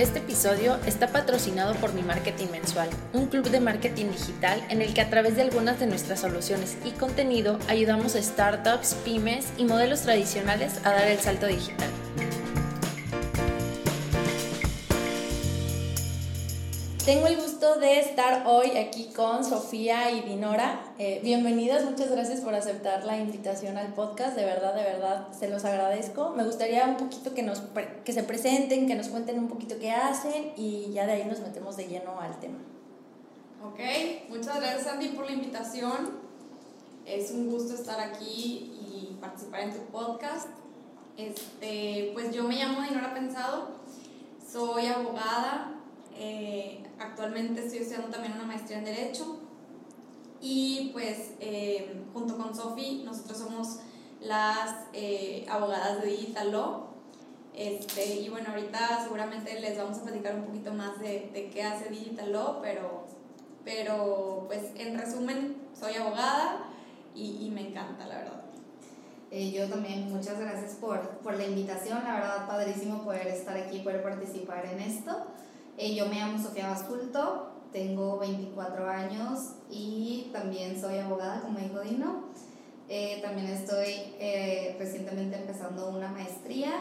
[0.00, 4.94] Este episodio está patrocinado por Mi Marketing Mensual, un club de marketing digital en el
[4.94, 9.66] que a través de algunas de nuestras soluciones y contenido ayudamos a startups, pymes y
[9.66, 11.90] modelos tradicionales a dar el salto digital.
[17.10, 20.94] Tengo el gusto de estar hoy aquí con Sofía y Dinora.
[20.96, 24.36] Eh, bienvenidas, muchas gracias por aceptar la invitación al podcast.
[24.36, 26.30] De verdad, de verdad, se los agradezco.
[26.36, 27.62] Me gustaría un poquito que, nos,
[28.04, 31.40] que se presenten, que nos cuenten un poquito qué hacen y ya de ahí nos
[31.40, 32.58] metemos de lleno al tema.
[33.64, 33.80] Ok,
[34.28, 36.10] muchas gracias Andy por la invitación.
[37.06, 40.46] Es un gusto estar aquí y participar en tu podcast.
[41.16, 43.70] Este, pues yo me llamo Dinora Pensado,
[44.48, 45.79] soy abogada,
[46.16, 49.38] eh, actualmente estoy estudiando también una maestría en Derecho
[50.40, 53.78] y pues eh, junto con Sofi nosotros somos
[54.20, 56.90] las eh, abogadas de Digital Law.
[57.54, 61.62] Este, y bueno, ahorita seguramente les vamos a platicar un poquito más de, de qué
[61.62, 63.06] hace Digital Law, pero,
[63.64, 66.68] pero pues en resumen soy abogada
[67.14, 68.42] y, y me encanta, la verdad.
[69.30, 74.02] yo también, muchas gracias por, por la invitación, la verdad padrísimo poder estar aquí, poder
[74.02, 75.26] participar en esto.
[75.78, 81.80] Eh, yo me llamo Sofía Basculto, tengo 24 años y también soy abogada, como dijo
[81.80, 82.24] Dino.
[82.88, 86.72] Eh, también estoy eh, recientemente empezando una maestría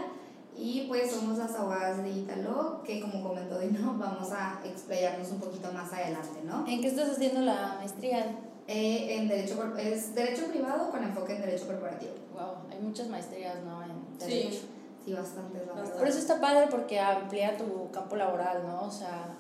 [0.57, 5.39] y pues somos las abogadas de Italo, que como comentó Dino, vamos a explayarnos un
[5.39, 6.65] poquito más adelante, ¿no?
[6.67, 8.35] ¿En qué estás haciendo la maestría?
[8.71, 12.11] en derecho, es derecho privado con enfoque en derecho corporativo.
[12.33, 13.81] Wow, hay muchas maestrías, ¿no?
[13.81, 14.59] En derecho.
[14.59, 14.78] Sí.
[15.09, 15.59] Sí, bastante,
[15.97, 18.83] Por eso está padre porque amplía tu campo laboral, ¿no?
[18.83, 19.35] O sea,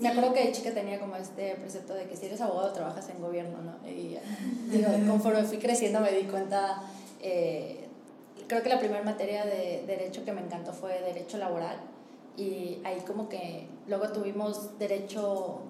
[0.00, 3.08] me acuerdo que de chica tenía como este precepto de que si eres abogado trabajas
[3.08, 3.88] en gobierno, ¿no?
[3.88, 4.18] Y
[4.70, 6.82] digo, conforme fui creciendo me di cuenta,
[7.20, 7.88] eh,
[8.48, 11.78] creo que la primera materia de derecho que me encantó fue derecho laboral
[12.36, 15.60] y ahí como que luego tuvimos derecho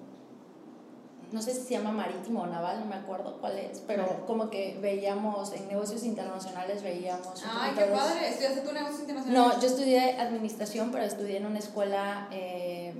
[1.33, 4.51] no sé si se llama marítimo o naval, no me acuerdo cuál es, pero como
[4.51, 7.43] que veíamos en negocios internacionales, veíamos...
[7.43, 8.29] ¡Ay, qué padre!
[8.29, 9.55] ¿Estudiaste tu negocios internacionales?
[9.55, 12.93] No, yo estudié administración, pero estudié en una escuela, eh,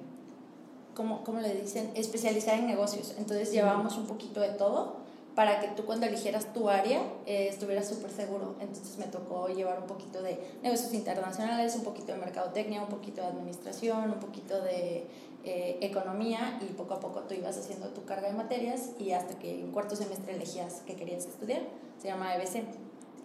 [0.95, 1.91] ¿cómo, ¿cómo, le dicen?
[1.93, 3.13] Especializada en negocios.
[3.19, 5.03] Entonces llevábamos un poquito de todo
[5.35, 8.55] para que tú cuando eligieras tu área eh, estuvieras súper seguro.
[8.59, 13.21] Entonces me tocó llevar un poquito de negocios internacionales, un poquito de mercadotecnia, un poquito
[13.21, 15.07] de administración, un poquito de
[15.45, 19.37] eh, economía y poco a poco tú ibas haciendo tu carga de materias y hasta
[19.39, 21.61] que en cuarto semestre elegías qué querías estudiar.
[22.01, 22.63] Se llama EBC,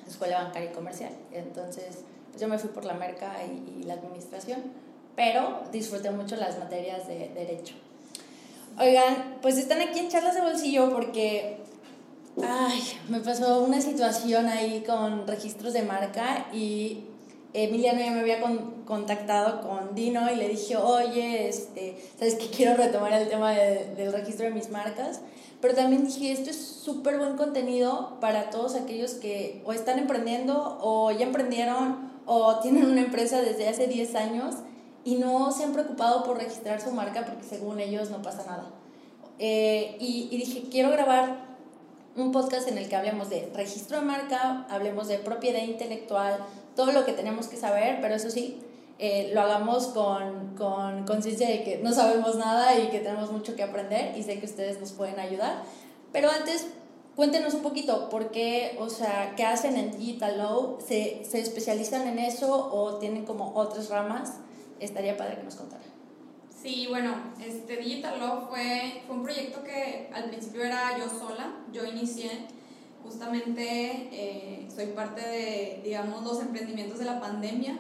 [0.07, 1.13] Escuela Bancaria y Comercial.
[1.33, 1.99] Entonces
[2.31, 4.63] pues yo me fui por la merca y, y la administración,
[5.17, 7.75] pero disfruté mucho las materias de derecho.
[8.79, 11.59] Oigan, pues están aquí en charlas de bolsillo porque
[12.43, 17.05] Ay, me pasó una situación ahí con registros de marca y
[17.55, 18.41] Emiliano ya me había
[18.85, 24.13] contactado con Dino y le dije, oye, este, sabes que quiero retomar el tema del
[24.13, 25.21] registro de mis marcas,
[25.61, 30.79] pero también dije, esto es súper buen contenido para todos aquellos que o están emprendiendo
[30.83, 34.55] o ya emprendieron o tienen una empresa desde hace 10 años
[35.05, 38.71] y no se han preocupado por registrar su marca porque según ellos no pasa nada.
[39.39, 41.49] Eh, y, y dije, quiero grabar
[42.15, 46.39] un podcast en el que hablemos de registro de marca, hablemos de propiedad intelectual,
[46.79, 48.61] todo lo que tenemos que saber, pero eso sí,
[49.01, 50.55] eh, lo hagamos con
[51.09, 54.47] conciencia de que no sabemos nada y que tenemos mucho que aprender y sé que
[54.47, 55.65] ustedes nos pueden ayudar.
[56.13, 56.69] Pero antes,
[57.17, 60.79] cuéntenos un poquito, ¿por qué, o sea, qué hacen en Digital Law?
[60.81, 64.35] ¿Se, ¿Se especializan en eso o tienen como otras ramas?
[64.79, 65.85] Estaría padre que nos contaran.
[66.63, 71.57] Sí, bueno, este Digital Law fue, fue un proyecto que al principio era yo sola,
[71.73, 72.47] yo inicié,
[73.09, 77.79] justamente eh, soy parte de, digamos, los emprendimientos de la pandemia,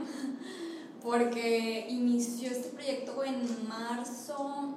[1.02, 4.74] porque inició este proyecto en marzo,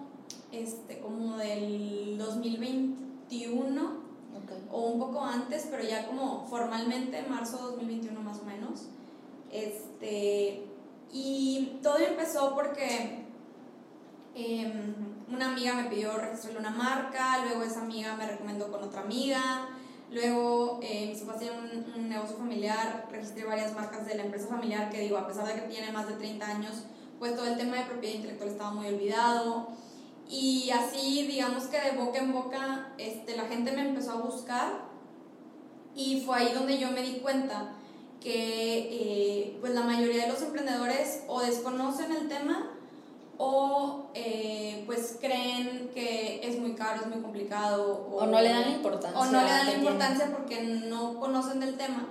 [0.51, 4.01] este, como del 2021,
[4.69, 8.87] o un poco antes, pero ya como formalmente marzo 2021 más o menos.
[9.51, 10.65] Este,
[11.13, 13.21] y todo empezó porque
[14.33, 14.93] Em,
[15.29, 19.67] una amiga me pidió registrarle una marca, luego esa amiga me recomendó con otra amiga,
[20.11, 24.89] luego eh, mis papás tienen un, negocio familiar, registré varias marcas de la empresa familiar
[24.89, 26.83] que digo, a pesar de que tiene más de 30 años,
[27.19, 29.69] pues todo el tema de propiedad intelectual estaba muy olvidado.
[30.29, 34.91] Y así, digamos que de boca en boca, este, la gente me empezó a buscar
[35.95, 37.73] y fue ahí donde yo me di cuenta
[38.21, 42.71] que eh, pues la mayoría de los emprendedores o desconocen el tema
[43.43, 48.07] o eh, pues creen que es muy caro, es muy complicado.
[48.11, 49.19] O, no le dan la importancia.
[49.19, 52.05] O no le dan la importancia porque no conocen del tema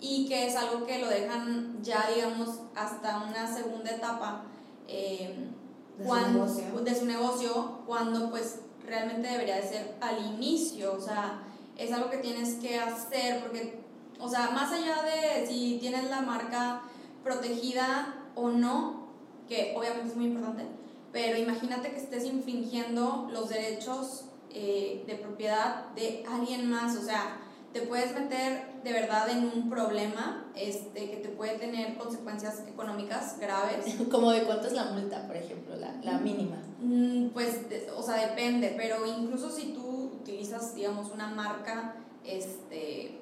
[0.00, 4.42] y que es algo que lo dejan ya, digamos, hasta una segunda etapa.
[4.88, 5.48] Eh,
[5.96, 6.80] De su cuando, negocio.
[6.80, 11.44] de su negocio, cuando pues realmente debería de ser al inicio, o sea,
[11.78, 13.80] es algo que tienes que hacer porque,
[14.18, 16.82] o sea, más allá de si tienes la marca
[17.22, 19.03] protegida o no,
[19.48, 20.64] que obviamente es muy importante,
[21.12, 27.38] pero imagínate que estés infringiendo los derechos eh, de propiedad de alguien más, o sea,
[27.72, 33.36] te puedes meter de verdad en un problema este, que te puede tener consecuencias económicas
[33.40, 33.96] graves.
[34.10, 36.56] Como de cuánto es la multa, por ejemplo, la, la mínima.
[36.80, 43.18] Mm, Pues, de- o sea, depende, pero incluso si tú utilizas, digamos, una marca este,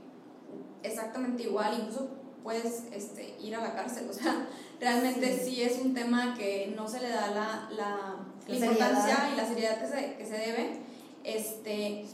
[0.82, 2.08] exactamente igual, incluso
[2.42, 4.06] puedes este, ir a la cárcel.
[4.10, 4.48] O sea,
[4.80, 5.62] realmente sí, Sí.
[5.62, 9.32] es un tema que no se le da la, la, importancia seriedad.
[9.32, 10.80] y la seriedad que se, que se debe.
[11.24, 12.04] Este,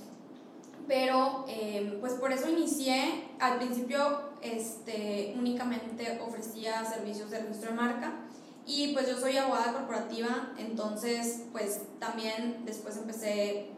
[0.87, 7.77] pero eh, pues por eso inicié, al principio este, únicamente ofrecía servicios de registro de
[7.77, 8.13] marca
[8.67, 13.69] y pues yo soy abogada corporativa, entonces pues también después empecé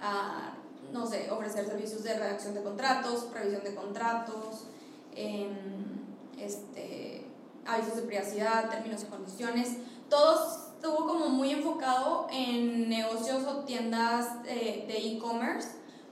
[0.00, 0.54] a,
[0.92, 4.66] no sé, ofrecer servicios de redacción de contratos, revisión de contratos,
[5.14, 5.95] em,
[6.38, 7.26] este,
[7.66, 9.76] avisos de privacidad, términos y condiciones,
[10.08, 15.68] todo estuvo como muy enfocado en negocios o tiendas de e-commerce,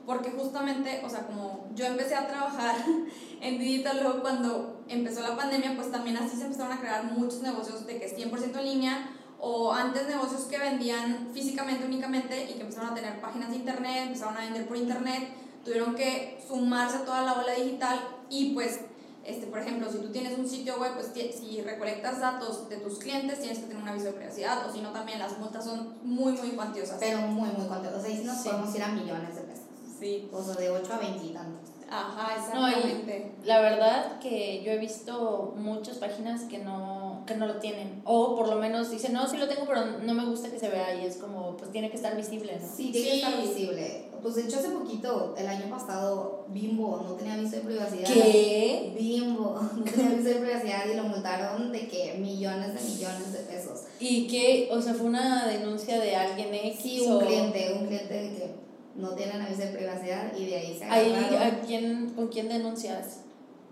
[0.06, 2.76] porque justamente, o sea, como yo empecé a trabajar
[3.40, 7.40] en Digital luego cuando empezó la pandemia, pues también así se empezaron a crear muchos
[7.40, 12.54] negocios de que es 100% en línea, o antes negocios que vendían físicamente únicamente y
[12.54, 15.28] que empezaron a tener páginas de internet, empezaron a vender por internet,
[15.64, 18.00] tuvieron que sumarse a toda la ola digital
[18.30, 18.80] y pues
[19.24, 22.98] este, por ejemplo, si tú tienes un sitio web, pues si recolectas datos de tus
[22.98, 25.94] clientes, tienes que tener un aviso de privacidad, o si no, también las multas son
[26.02, 26.96] muy, muy cuantiosas.
[27.00, 28.02] Pero muy, muy contentos.
[28.02, 28.48] O sea, sí nos Sí.
[28.48, 29.64] podemos ir a millones de pesos.
[29.98, 30.28] sí.
[30.32, 31.70] O sea, de 8 a 20 y tantos.
[31.90, 33.32] Ajá, No, y exactamente.
[33.44, 36.93] la verdad que yo he visto muchas páginas que no,
[37.26, 38.02] que no lo tienen.
[38.04, 40.68] O por lo menos dicen, no, sí lo tengo, pero no me gusta que se
[40.68, 40.94] vea.
[40.94, 42.66] Y es como, pues tiene que estar visible, ¿no?
[42.76, 44.04] Sí, tiene que estar visible.
[44.22, 48.04] Pues de hecho hace poquito, el año pasado, Bimbo no tenía aviso de privacidad.
[48.06, 48.94] ¿Qué?
[48.98, 53.38] Bimbo no tenía aviso de privacidad y lo multaron de que millones de millones de
[53.40, 53.82] pesos.
[54.00, 54.68] ¿Y qué?
[54.72, 56.80] O sea, fue una denuncia de alguien X.
[56.82, 58.54] Sí, un o- cliente, un cliente de que
[58.96, 63.20] no tienen aviso de privacidad y de ahí se Ahí, ¿a quién, ¿Con quién denuncias?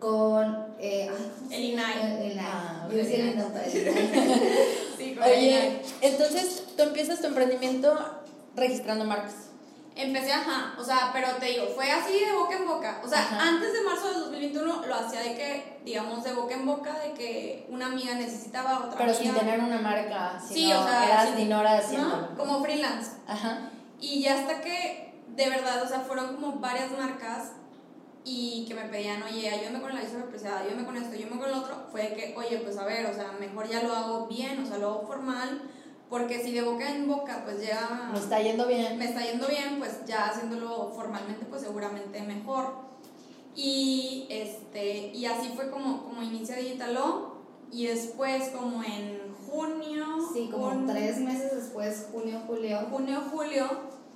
[0.02, 0.66] Con...
[0.80, 2.26] Eh, ay, El INAI.
[2.32, 2.38] El.
[2.40, 3.54] Ah, Yo decía ok.
[3.64, 3.72] el.
[4.98, 7.96] Sí, con Oye, entonces tú empiezas tu emprendimiento
[8.56, 9.34] registrando marcas.
[9.94, 13.00] Empecé, ajá, o sea, pero te digo, fue así de boca en boca.
[13.04, 13.46] O sea, Ajá.
[13.48, 17.12] antes de marzo del 2021 lo hacía de que, digamos, de boca en boca, de
[17.12, 19.22] que una amiga necesitaba otra Pero amiga.
[19.22, 20.40] sin tener una marca.
[20.48, 22.22] Sí, sino o sea, Eras sin- Dinora haciéndolo.
[22.22, 22.36] ¿no?
[22.38, 23.10] Como freelance.
[23.28, 23.70] Ajá.
[24.00, 27.52] Y ya hasta que, de verdad, o sea, fueron como varias marcas
[28.24, 31.50] y que me pedían, oye, ayúdame con aviso de privacidad, ayúdame con esto, ayúdame con
[31.50, 34.62] lo otro, fue que, oye, pues a ver, o sea, mejor ya lo hago bien,
[34.62, 35.62] o sea, lo hago formal,
[36.08, 38.98] porque si de boca en boca, pues ya Me está yendo bien.
[38.98, 42.92] me está yendo bien, pues ya haciéndolo formalmente, pues seguramente mejor.
[43.54, 47.32] Y, este, y así fue como, como inicia Digitalo,
[47.70, 53.66] y después como en junio, Sí, como jun- tres meses después, junio, julio, junio, julio,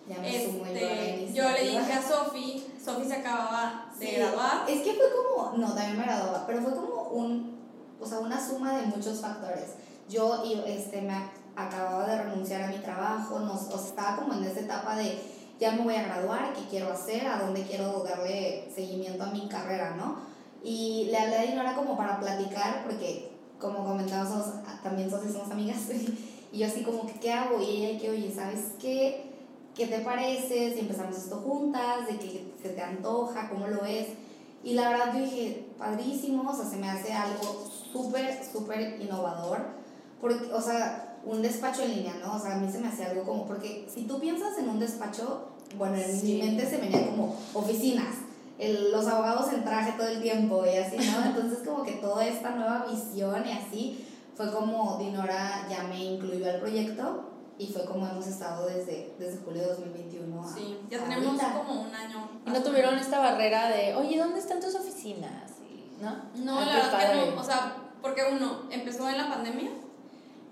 [0.08, 4.69] ya me este, yo le dije a Sofi, Sofi se acababa de Sí, graduar.
[4.69, 7.58] Es que fue como, no, también me graduaba, pero fue como un,
[8.00, 9.75] o sea, una suma de muchos factores.
[10.08, 14.17] Yo y, este, me ac- acababa de renunciar a mi trabajo, nos, o sea, estaba
[14.19, 15.19] como en esa etapa de
[15.58, 19.48] ya me voy a graduar, qué quiero hacer, a dónde quiero darle seguimiento a mi
[19.48, 20.17] carrera, ¿no?
[20.63, 24.44] Y le hablé a Dinora como para platicar, porque como comentamos,
[24.82, 25.79] también somos amigas,
[26.53, 27.60] y yo así como, ¿qué hago?
[27.60, 29.32] Y ella que, oye, ¿sabes qué?
[29.77, 32.06] ¿Qué te parece si empezamos esto juntas?
[32.06, 33.49] ¿De que se te antoja?
[33.51, 34.09] ¿Cómo lo ves?
[34.65, 39.59] Y la verdad yo dije, padrísimo, o sea, se me hace algo súper, súper innovador.
[40.21, 42.37] Porque, o sea, un despacho en línea, ¿no?
[42.37, 44.79] O sea, a mí se me hace algo como, porque si tú piensas en un
[44.81, 46.33] despacho, bueno, en Sí.
[46.35, 48.15] mi mente se venía como oficinas,
[48.59, 51.27] el- los abogados en traje todo el tiempo y así, ¿no?
[51.27, 56.49] Entonces como que toda esta nueva visión y así fue como Dinora ya me incluyó
[56.49, 57.25] al proyecto
[57.58, 60.43] y fue como hemos estado desde, desde julio de 2021.
[60.44, 61.58] a- Sí, ya tenemos ahorita.
[61.67, 62.29] como un año.
[62.46, 65.53] Y no tuvieron esta barrera de, oye, ¿dónde están tus oficinas?
[65.70, 66.10] Y, ¿No?
[66.44, 67.31] No, Ay, la verdad que padre.
[67.34, 67.41] no.
[67.41, 69.70] O sea, porque uno, empezó en la pandemia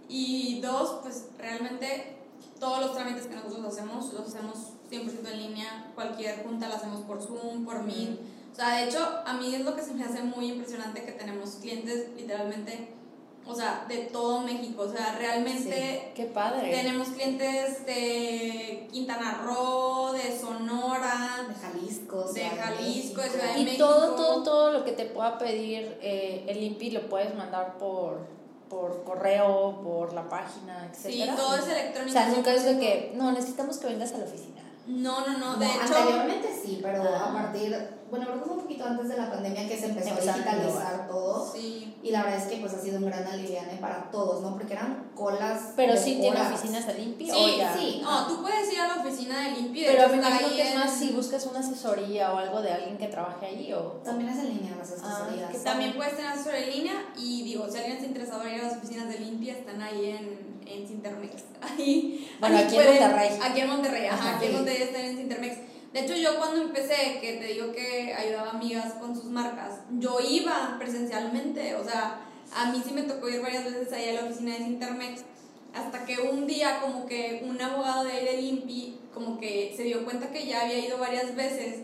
[0.08, 2.16] y dos, pues realmente
[2.58, 4.56] todos los trámites que nosotros hacemos los hacemos
[4.90, 5.90] 100% en línea.
[5.94, 8.18] Cualquier junta la hacemos por Zoom, por Meet.
[8.52, 11.12] O sea, de hecho, a mí es lo que se me hace muy impresionante que
[11.12, 12.94] tenemos clientes literalmente,
[13.46, 14.82] o sea, de todo México.
[14.82, 16.70] O sea, realmente Qué padre.
[16.70, 23.38] tenemos clientes de Quintana Roo, de Sonora, de Jalisco, de Jalisco, de México.
[23.38, 23.84] Ciudad de Y México.
[23.86, 28.26] todo, todo, todo lo que te pueda pedir eh, el INPI lo puedes mandar por,
[28.68, 30.96] por correo, por la página, etc.
[31.06, 32.10] Sí, todo es electrónico.
[32.18, 34.62] O sea, nunca es de que, no, necesitamos que vengas a la oficina.
[34.86, 35.94] No, no, no, de No, hecho.
[35.96, 37.30] Anteriormente sí, pero Ah.
[37.30, 37.74] a partir,
[38.16, 41.06] bueno, creo que fue un poquito antes de la pandemia que se empezó a digitalizar
[41.08, 41.52] todo.
[41.52, 41.94] Sí.
[42.02, 44.52] Y la verdad es que pues ha sido un gran aliviane para todos, ¿no?
[44.52, 45.72] Porque eran colas.
[45.76, 47.34] Pero sí tiene oficinas de limpio.
[47.34, 47.74] Sí, ya.
[47.76, 48.00] sí.
[48.02, 49.86] No, tú puedes ir a la oficina de limpio.
[49.88, 52.72] de Pero me imagino que es en- más si buscas una asesoría o algo de
[52.72, 54.00] alguien que trabaje allí o...
[54.04, 54.94] También es en línea las Ah,
[55.24, 55.50] asesorías.
[55.50, 58.60] ¿qué También puedes tener asesor en línea y digo, si alguien está interesado en ir
[58.60, 61.42] a las oficinas de limpia, están ahí en, en Cintermex.
[61.64, 63.38] Ahí, Bueno, ahí aquí en Monterrey.
[63.42, 64.56] Aquí en Monterrey, ajá, Ajá, aquí en sí.
[64.58, 65.56] Monterrey están en Cintermex.
[65.94, 69.78] De hecho, yo cuando empecé, que te digo que ayudaba a amigas con sus marcas,
[70.00, 74.14] yo iba presencialmente, o sea, a mí sí me tocó ir varias veces ahí a
[74.14, 75.22] la oficina de Cintermex,
[75.72, 79.84] hasta que un día como que un abogado de ahí de Limpi como que se
[79.84, 81.82] dio cuenta que ya había ido varias veces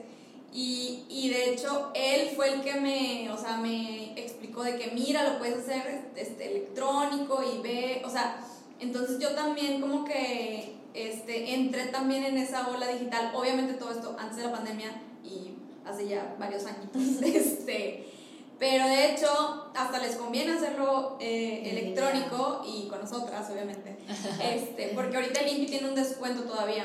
[0.52, 4.90] y, y de hecho él fue el que me, o sea, me explicó de que
[4.90, 8.44] mira, lo puedes hacer este, electrónico y ve, o sea,
[8.80, 14.16] entonces yo también como que este, entré también en esa ola digital, obviamente todo esto
[14.18, 14.90] antes de la pandemia
[15.24, 15.54] y
[15.84, 18.06] hace ya varios añitos, este,
[18.58, 23.96] pero de hecho hasta les conviene hacerlo eh, electrónico y con nosotras, obviamente,
[24.42, 26.84] este, porque ahorita el INPI tiene un descuento todavía.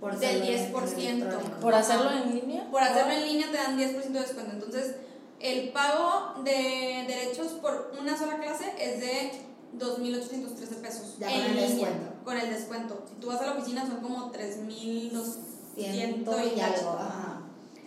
[0.00, 0.98] Por del hacerlo en 10%.
[0.98, 1.60] electrónico.
[1.60, 2.70] ¿Por hacerlo en línea?
[2.70, 4.52] Por hacerlo en línea te dan 10% de descuento.
[4.52, 4.96] Entonces,
[5.40, 9.32] el pago de derechos por una sola clase es de
[9.78, 11.16] 2.813 pesos.
[11.18, 12.12] Ya en con el línea, descuento.
[12.24, 13.04] Con el descuento.
[13.08, 15.24] Si tú vas a la oficina son como 3.200
[15.76, 16.90] Ciento y cacho.
[16.90, 16.90] algo.
[17.00, 17.40] Ajá.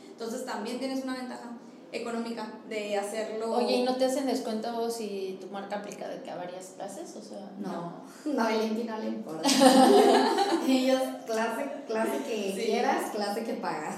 [0.10, 1.52] Entonces, también tienes una ventaja
[1.92, 3.54] económica de hacerlo.
[3.54, 7.16] Oye, ¿y no te hacen descuento si tu marca aplica de que a varias clases?
[7.16, 7.94] O sea, No,
[8.26, 9.48] no, a Limpi no le importa.
[10.68, 12.62] Ellos, clase, clase que Sí.
[12.66, 13.96] quieras, clase que pagas.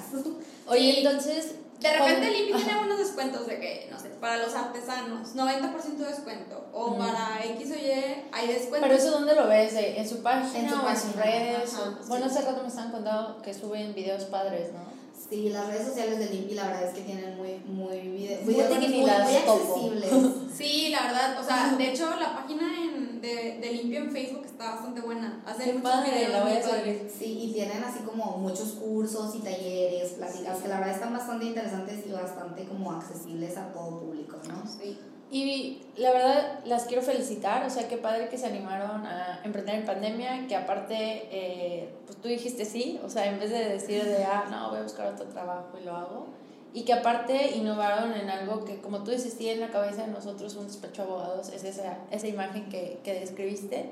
[0.68, 0.98] Oye, Sí.
[1.00, 1.56] entonces...
[1.80, 2.66] De repente el Ajá.
[2.66, 6.66] tiene unos descuentos de que, no sé, para los artesanos, 90% de descuento.
[6.74, 6.98] O Ujú.
[7.00, 7.92] para X o Y
[8.32, 8.80] hay descuentos.
[8.82, 9.74] Pero eso ¿dónde lo ves?
[9.74, 11.74] ¿De- ¿En su página En su o en sus redes?
[11.74, 12.36] ajá, O- bueno, sí.
[12.38, 15.00] hace rato me estaban contando que suben videos padres, ¿no?
[15.30, 18.54] Sí, las redes sociales de Limpi la verdad es que tienen muy, muy, vide- Muy
[18.56, 19.52] videos muy, las muy topo.
[19.76, 20.12] accesibles.
[20.60, 24.46] Sí, la verdad, o sea, de hecho la página en, de, de Limpio en Facebook
[24.46, 25.42] está bastante buena.
[25.46, 27.12] Muchos padre, videos la voy a seguir.
[27.12, 31.46] Sí, y tienen así como muchos cursos y talleres, pláticas que la verdad están bastante
[31.46, 34.68] interesantes y bastante como accesibles a todo público, ¿no?
[34.68, 34.98] Sí.
[35.32, 39.76] Y la verdad las quiero felicitar, o sea, qué padre que se animaron a emprender
[39.76, 44.04] en pandemia, que aparte, eh, pues tú dijiste sí, o sea, en vez de decir
[44.04, 46.28] de, ah, no, voy a buscar otro trabajo y lo hago,
[46.74, 50.12] y que aparte innovaron en algo que, como tú dices, sí, en la cabeza de
[50.12, 53.92] nosotros, un despacho de abogados, es esa, esa imagen que, que describiste.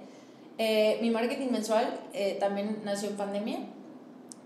[0.60, 3.60] Eh, mi marketing mensual eh, también nació en pandemia.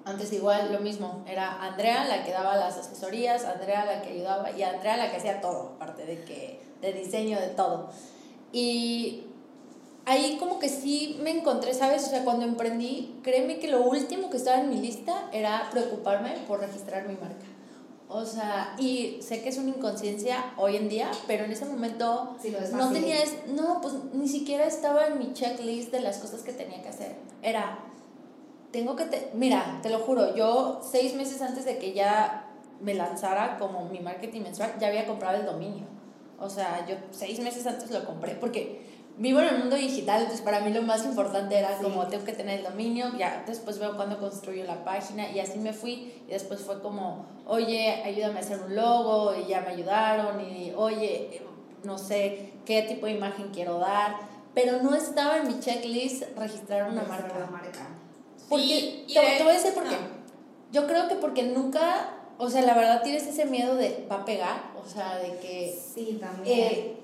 [0.03, 4.49] Antes igual lo mismo, era Andrea la que daba las asesorías, Andrea la que ayudaba
[4.51, 7.89] y Andrea la que hacía todo, aparte de que de diseño, de todo.
[8.51, 9.25] Y
[10.05, 12.03] ahí como que sí me encontré, ¿sabes?
[12.05, 16.31] O sea, cuando emprendí, créeme que lo último que estaba en mi lista era preocuparme
[16.47, 17.45] por registrar mi marca.
[18.13, 22.35] O sea, y sé que es una inconsciencia hoy en día, pero en ese momento
[22.41, 23.15] Sí, no tenía,
[23.47, 27.15] no, pues ni siquiera estaba en mi checklist de las cosas que tenía que hacer.
[27.41, 27.79] Era,
[28.71, 32.47] tengo que, te- mira, te lo juro, yo seis meses antes de que ya
[32.81, 35.85] me lanzara como mi marketing mensual, ya había comprado el dominio.
[36.39, 38.90] O sea, yo seis meses antes lo compré porque
[39.21, 41.83] vivo en el mundo digital, entonces para mí lo más importante era Sí.
[41.83, 45.59] como tengo que tener el dominio, ya después veo cuándo construyo la página y así
[45.59, 49.69] me fui y después fue como, oye, ayúdame a hacer un logo y ya me
[49.69, 51.41] ayudaron y oye, eh,
[51.83, 54.15] no sé qué tipo de imagen quiero dar,
[54.55, 57.47] pero no estaba en mi checklist registrar una marca.
[57.51, 57.87] marca.
[58.49, 59.91] Porque, Sí, te, te voy a decir por qué.
[59.95, 60.21] no.
[60.71, 64.25] Yo creo que porque nunca, o sea, la verdad tienes ese miedo de va a
[64.25, 66.59] pegar, o sea, de que Sí, también.
[66.59, 66.97] eh,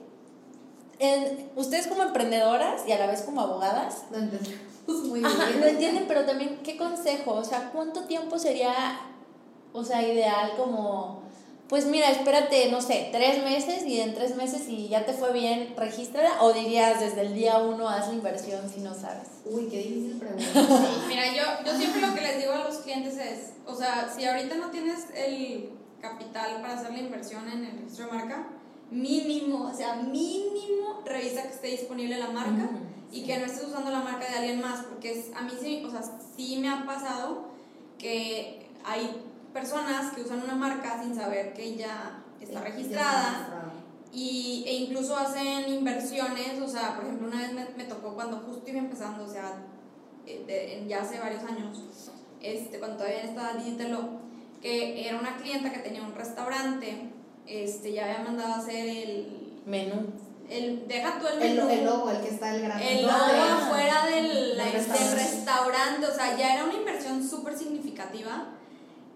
[0.99, 4.61] en- ustedes como emprendedoras y a la vez como abogadas, lo entendemos
[5.07, 5.59] muy ajá, bien.
[5.61, 8.73] lo entienden, pero también qué consejo, o sea, cuánto tiempo sería,
[9.73, 11.23] o sea, ideal como,
[11.67, 15.33] pues mira, espérate, no sé, tres meses y en tres meses y ya te fue
[15.33, 19.27] bien, regístrala, o dirías desde el día uno haz la inversión si no sabes.
[19.45, 20.45] Uy, qué difícil pregunta.
[20.53, 24.09] Sí, mira, yo, yo siempre lo que les digo a los clientes es, o sea,
[24.15, 25.69] si ahorita no tienes el
[26.01, 28.47] capital para hacer la inversión en el registro de marca,
[28.91, 32.69] mínimo, o sea, mínimo revisa que esté disponible la marca
[33.11, 35.83] y que no estés usando la marca de alguien más, porque es, a mí sí,
[35.85, 36.01] o sea,
[36.35, 37.47] sí me ha pasado
[37.97, 39.21] que hay
[39.53, 43.71] personas que usan una marca sin saber que ya está registrada
[44.13, 48.37] y, e incluso hacen inversiones, o sea, por ejemplo, una vez me, me tocó cuando
[48.41, 49.63] justo iba empezando, o sea,
[50.25, 51.77] eh, de- ya hace varios años,
[52.41, 54.09] este, cuando todavía estaba Digitalo,
[54.61, 57.11] que era una clienta que tenía un restaurante,
[57.47, 60.07] este, ya había mandado a hacer el, Menú.
[60.49, 61.69] el, deja tú el El, menú.
[61.69, 63.59] el logo, el que está el gran El logo Ah.
[63.67, 65.15] afuera del, Del del restaurante.
[65.15, 68.45] restaurante, o sea, ya era una inversión súper significativa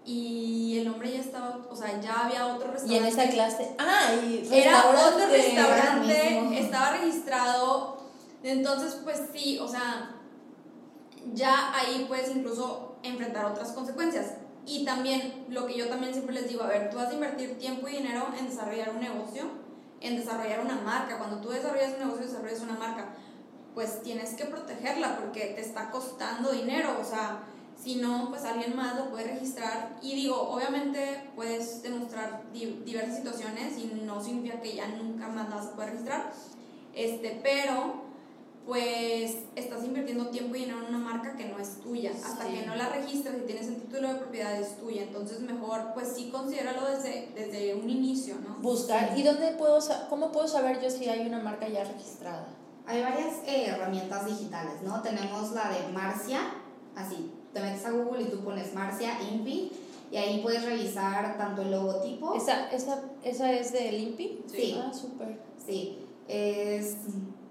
[0.04, 2.96] y el hombre ya estaba, o sea, ya había otro Y restaurante.
[2.96, 3.74] en esa clase.
[3.78, 5.36] Ah, y Era otro restaurante.
[6.12, 7.96] restaurante, estaba registrado,
[8.42, 10.16] entonces pues sí, o sea,
[11.34, 14.26] ya ahí puedes incluso enfrentar otras consecuencias.
[14.64, 17.58] Y también, lo que yo también siempre les digo, a ver, tú vas a invertir
[17.58, 19.44] tiempo y dinero en desarrollar un negocio,
[20.00, 21.18] en desarrollar una marca.
[21.18, 23.08] Cuando tú desarrollas un negocio, desarrollas una marca,
[23.74, 27.40] pues tienes que protegerla porque te está costando dinero, o sea,
[27.82, 29.96] si no, pues alguien más lo puede registrar.
[30.02, 35.48] Y digo, obviamente puedes demostrar di- diversas situaciones y no significa que ya nunca más
[35.48, 36.32] la vas a poder registrar,
[36.94, 38.01] este, pero
[38.66, 42.12] pues estás invirtiendo tiempo y dinero en una marca que no es tuya.
[42.12, 42.52] Hasta Sí.
[42.52, 45.02] que no la registras y tienes el título de propiedad es tuya.
[45.02, 48.56] Entonces mejor, pues sí, considéralo desde, desde un inicio, ¿no?
[48.62, 49.18] Buscar.
[49.18, 49.78] ¿Y dónde puedo
[50.08, 52.46] cómo puedo saber yo si hay una marca ya registrada?
[52.86, 55.02] Hay varias eh, herramientas digitales, ¿no?
[55.02, 56.40] Tenemos la de Marcia,
[56.96, 59.72] así, te metes a Google y tú pones Marcia Impi
[60.10, 62.34] y ahí puedes revisar tanto el logotipo.
[62.34, 64.42] ¿Esa, esa, esa es de Limpi?
[64.46, 64.78] Sí.
[64.80, 65.38] Ah, súper.
[65.64, 66.96] Sí, es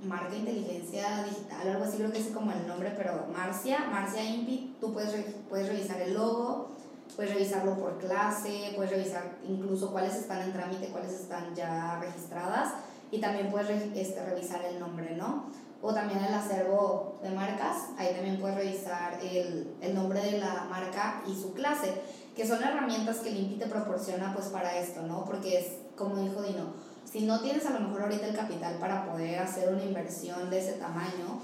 [0.03, 4.75] marca inteligencia digital, algo así creo que es como el nombre, pero Marcia, Marcia Impi,
[4.81, 6.70] tú puedes, re- puedes revisar el logo,
[7.15, 12.74] puedes revisarlo por clase, puedes revisar incluso cuáles están en trámite, cuáles están ya registradas
[13.12, 15.46] y también puedes re- este, revisar el nombre, ¿no?
[15.84, 20.65] O también el acervo de marcas, ahí también puedes revisar el, el nombre de la
[20.70, 21.91] marca y su clase,
[22.36, 25.25] que son herramientas que el INPI te proporciona pues para esto, ¿no?
[25.25, 25.65] Porque es,
[25.98, 26.74] como dijo Dino,
[27.05, 30.60] si no tienes a lo mejor ahorita el capital para poder hacer una inversión de
[30.60, 31.39] ese tamaño,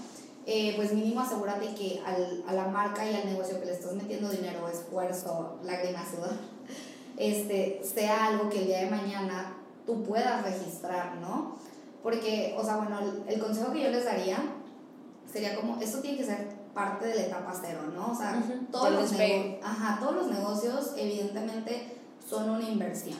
[0.45, 3.93] eh, pues mínimo asegúrate que al, a la marca y al negocio que le estás
[3.93, 6.37] metiendo dinero, esfuerzo, lágrimas, sudor,
[7.17, 11.57] este, sea algo que el día de mañana tú puedas registrar, ¿no?
[12.01, 14.37] Porque, o sea, bueno, el, el consejo que yo les daría
[15.31, 18.11] sería como, esto tiene que ser parte de la etapa cero, ¿no?
[18.11, 23.17] O sea, Ujú, todos, del los ajá, todos los negocios evidentemente son una inversión.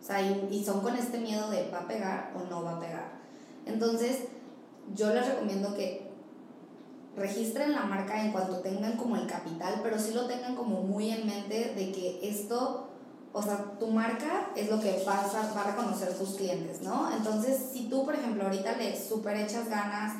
[0.00, 2.80] O sea, y, son con este miedo de va a pegar o no va a
[2.80, 3.12] pegar.
[3.66, 4.24] Entonces,
[4.94, 6.10] yo les recomiendo que
[7.16, 11.10] registren la marca en cuanto tengan como el capital, pero sí lo tengan como muy
[11.10, 12.88] en mente de que esto,
[13.32, 17.14] o sea, tu marca es lo que vas a, va a reconocer tus clientes, ¿no?
[17.14, 20.14] Entonces, si tú, por ejemplo, ahorita le super echas ganas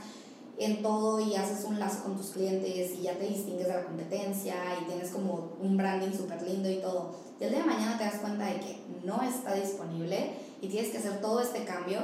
[0.59, 3.85] en todo y haces un lazo con tus clientes y ya te distingues de la
[3.85, 7.97] competencia y tienes como un branding súper lindo y todo, y el día de mañana
[7.99, 11.99] te das cuenta de que no está disponible y tienes que hacer todo este cambio,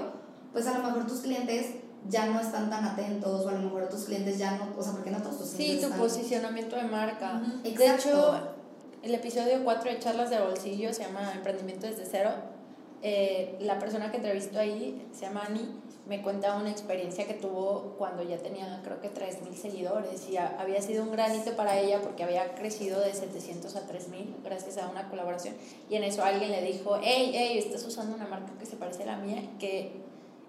[0.53, 1.67] pues a lo mejor tus clientes
[2.09, 4.93] ya no están tan atentos o a lo mejor tus clientes ya no, o sea,
[4.93, 7.43] porque no todos tus Sí, clientes tu están- posicionamiento de marca.
[7.43, 7.63] Ujú.
[7.63, 8.09] De Exacto.
[8.09, 8.41] hecho,
[9.03, 12.31] el episodio 4 de Charlas de Bolsillo se llama Emprendimiento desde cero.
[13.03, 15.69] Eh, la persona que entrevistó ahí se llama Ani.
[16.07, 20.55] Me cuenta una experiencia que tuvo cuando ya tenía creo que 3.000 seguidores y a-
[20.61, 24.89] había sido un granito para ella porque había crecido de 700 a 3.000 gracias a
[24.89, 25.57] una colaboración.
[25.91, 29.03] Y en eso alguien le dijo, hey, hey, estás usando una marca que se parece
[29.03, 30.05] a la mía, que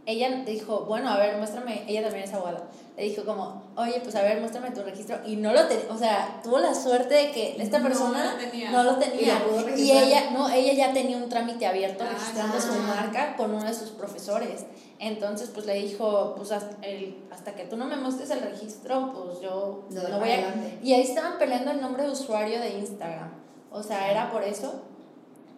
[0.06, 4.16] ella dijo, bueno, a ver, muéstrame, ella también es abogada, le dijo como, oye, pues
[4.16, 7.32] a ver, muéstrame tu registro, y no lo tenía, o sea, tuvo la suerte de
[7.32, 8.72] que esta No persona lo tenía.
[8.72, 9.42] no lo tenía,
[9.76, 13.66] y, ella, no, ella ya tenía un trámite abierto Ah, registrando su marca con uno
[13.66, 14.64] de sus profesores,
[15.00, 19.14] entonces pues le dijo, pues hasta, el, hasta que tú no me muestres el registro,
[19.14, 20.34] pues yo de no voy a...
[20.36, 20.80] adelante.
[20.84, 23.32] Y ahí estaban peleando el nombre de usuario de Instagram,
[23.72, 24.82] o sea, era por eso.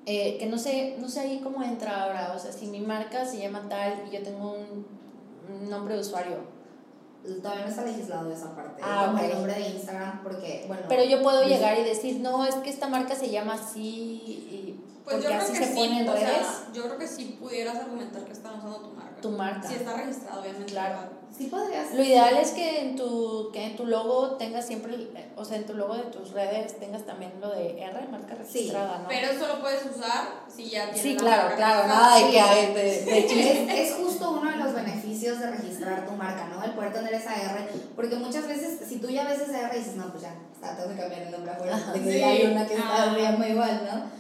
[0.05, 3.25] Eh, que no sé, no sé ahí cómo entra ahora, o sea, si mi marca
[3.25, 4.87] se llama tal y yo tengo un,
[5.53, 6.37] un nombre de usuario,
[7.41, 10.83] Todavía no está legislado esa parte, Ah, como el nombre de Instagram, porque, bueno...
[10.87, 13.81] pero yo puedo pues- llegar y decir, no, es que esta marca se llama así,
[13.81, 16.83] y Pues porque yo creo así que se sí, pone en o redes, sea, yo
[16.83, 19.08] creo que sí pudieras argumentar que están usando tu marca.
[19.21, 19.67] Tu marca.
[19.67, 20.71] Si está registrado, obviamente.
[20.71, 21.19] Claro.
[21.37, 21.93] Sí podrías...
[21.93, 24.93] Lo ideal es que en tu, que en tu logo tengas siempre,
[25.37, 28.97] o sea, en tu logo de tus redes tengas también lo de R, marca registrada,
[28.99, 29.07] ¿no?
[29.07, 32.23] Pero eso lo puedes usar si ya tienes sí, la claro, marca claro, nada de
[32.25, 32.31] Sí.
[32.31, 32.73] que hay de,
[33.05, 33.19] de.
[33.79, 36.63] Es, es justo uno de los beneficios de registrar tu marca, ¿no?
[36.63, 39.95] El poder tener esa R, porque muchas veces, si tú ya ves esa R, dices,
[39.95, 41.93] no, pues ya, está, tengo que cambiar el nombre afuera, Ajá.
[41.93, 42.19] de que Sí.
[42.19, 43.15] ya hay una que está Ah.
[43.17, 44.19] llama igual, ¿no?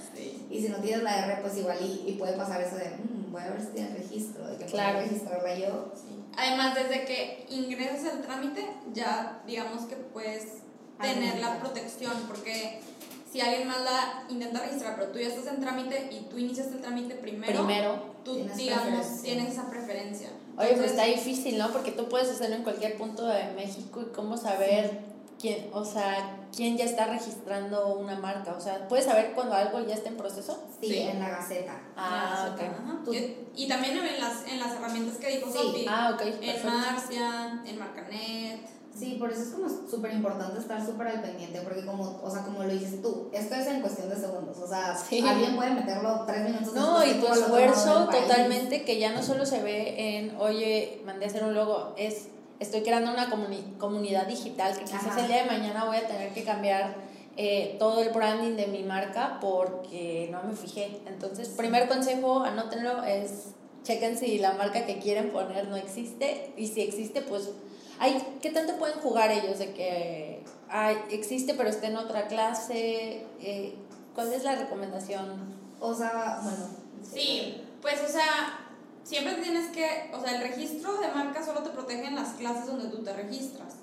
[0.49, 3.31] Y si no tienes la R, pues igual y, y puede pasar eso de, "Mm,
[3.31, 4.97] voy a ver si tiene registro, de que Claro.
[4.97, 5.91] puedo registrarla yo.
[5.95, 6.15] Sí.
[6.37, 10.45] Además, desde que ingresas al trámite, ya digamos que puedes
[11.01, 12.79] tener la protección, porque
[13.31, 16.75] si alguien más la intenta registrar, pero tú ya estás en trámite y tú iniciaste
[16.75, 18.01] el trámite primero, Primero.
[18.25, 20.29] tú, Tienes digamos, tienes esa preferencia.
[20.57, 21.71] Oye, pues está difícil, ¿no?
[21.71, 24.99] Porque tú puedes hacerlo en cualquier punto de México y cómo saber
[25.39, 28.53] quién, o sea, quién ya está registrando una marca?
[28.57, 30.61] O sea, ¿puedes saber cuando algo ya está en proceso?
[30.81, 31.81] Sí, en la Gaceta.
[31.95, 33.13] Ah, ok.
[33.55, 35.85] Y, también en las, en las herramientas que dijo sí.
[35.87, 36.21] Ah, ok.
[36.41, 38.79] En Marcia, en Marcanet.
[38.99, 42.43] Sí, por eso es como súper importante estar súper al pendiente, porque como, o sea,
[42.43, 44.93] como lo dices tú, esto es en cuestión de segundos, o sea,
[45.29, 49.63] alguien puede meterlo tres minutos No, y tu esfuerzo totalmente que ya no solo se
[49.63, 52.27] ve en, oye, mandé a hacer un logo, es,
[52.59, 53.29] estoy creando una
[53.77, 56.95] comunidad digital que quizás el día de mañana voy a tener que cambiar
[57.37, 60.99] eh, todo el branding de mi marca porque no me fijé.
[61.07, 63.51] Entonces, primer consejo, anótenlo, es
[63.83, 67.49] chequen si la marca que quieren poner no existe y si existe, pues
[68.41, 70.43] ¿Qué tanto pueden jugar ellos de que
[71.11, 73.25] existe pero está en otra clase?
[73.41, 73.75] Eh,
[74.15, 75.53] ¿Cuál es la recomendación?
[75.79, 76.69] O sea, bueno.
[77.03, 78.68] Sí, pues o sea,
[79.09, 82.67] siempre tienes que, o sea, el registro de marca solo te protege en las clases
[82.67, 83.73] donde tú te registras.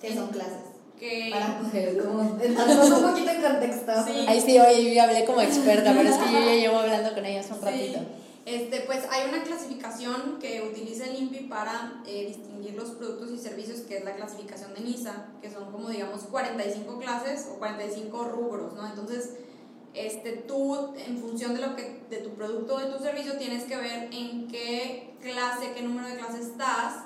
[0.00, 0.74] ¿Qué son clases?
[0.98, 1.30] Que...
[1.32, 3.92] Para poder como un poquito en contexto.
[4.06, 4.26] Sí.
[4.26, 7.24] Ahí sí, oye, yo hablé como experta, pero es que yo ya llevo hablando con
[7.24, 8.00] ellas un ratito.
[8.44, 13.38] Este, pues hay una clasificación que utiliza el INPI para eh, distinguir los productos y
[13.38, 18.24] servicios, que es la clasificación de NISA, que son como digamos 45 clases o 45
[18.24, 18.86] rubros, ¿no?
[18.86, 19.30] Entonces,
[19.94, 23.64] este, tú en función de, lo que, de tu producto o de tu servicio tienes
[23.64, 27.04] que ver en qué clase, qué número de clase estás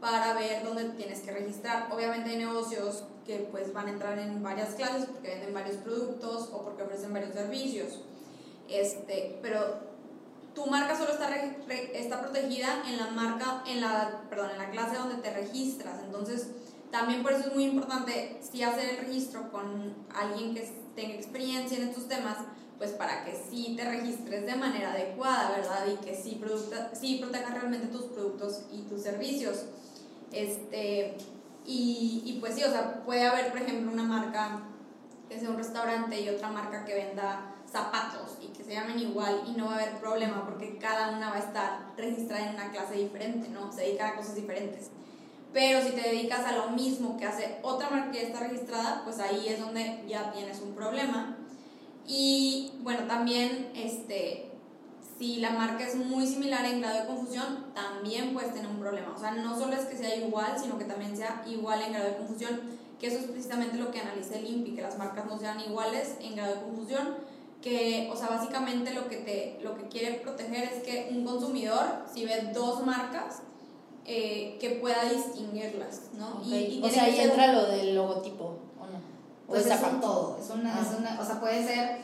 [0.00, 1.88] para ver dónde tienes que registrar.
[1.92, 6.48] Obviamente hay negocios que pues van a entrar en varias clases porque venden varios productos
[6.52, 8.00] o porque ofrecen varios servicios.
[8.68, 9.90] Este, pero
[10.54, 14.96] tu marca solo está, está protegida en la marca, en la, perdón, en la clase
[14.96, 16.02] donde te registras.
[16.04, 16.48] Entonces,
[16.90, 20.66] también por eso es muy importante si hacer el registro con alguien que
[21.00, 22.36] tenga experiencia en estos temas,
[22.78, 25.86] pues para que sí te registres de manera adecuada, ¿verdad?
[25.86, 29.64] Y que sí, producta, sí protejas realmente tus productos y tus servicios.
[30.32, 31.16] Este,
[31.66, 34.62] y, y pues sí, o sea, puede haber, por ejemplo, una marca
[35.28, 39.42] que sea un restaurante y otra marca que venda zapatos y que se llamen igual
[39.46, 42.70] y no va a haber problema porque cada una va a estar registrada en una
[42.70, 43.70] clase diferente, ¿no?
[43.72, 44.90] Se dedica a cosas diferentes.
[45.52, 49.18] Pero si te dedicas a lo mismo que hace otra marca que está registrada, pues
[49.18, 51.36] ahí es donde ya tienes un problema.
[52.06, 54.50] Y bueno, también este,
[55.18, 59.12] si la marca es muy similar en grado de confusión, también puedes tener un problema.
[59.16, 62.10] O sea, no solo es que sea igual, sino que también sea igual en grado
[62.10, 62.60] de confusión,
[63.00, 66.16] que eso es precisamente lo que analiza el INPI, que las marcas no sean iguales
[66.20, 67.30] en grado de confusión
[67.62, 72.04] que, o sea, básicamente lo que, te, lo que quiere proteger es que un consumidor,
[72.12, 73.42] si ve dos marcas,
[74.06, 76.42] eh, que pueda distinguirlas, ¿no?
[76.44, 78.44] Y, o sea, ahí entra lo del logotipo,
[78.78, 79.00] ¿o no?
[79.46, 80.96] pues es un todo, es una, es ah.
[80.98, 81.98] una, o sea, puede ser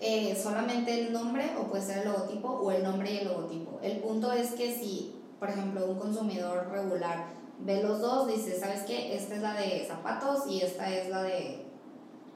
[0.00, 3.78] eh, solamente el nombre o puede ser el logotipo o el nombre y el logotipo.
[3.82, 7.26] El punto es que si, por ejemplo, un consumidor regular
[7.60, 9.16] ve los dos, dice, ¿sabes qué?
[9.16, 11.64] Esta es la de zapatos y esta es la de,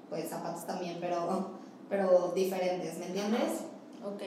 [0.09, 3.65] pues, zapatos también, pero pero diferentes, ¿me entiendes?
[4.07, 4.23] Ok.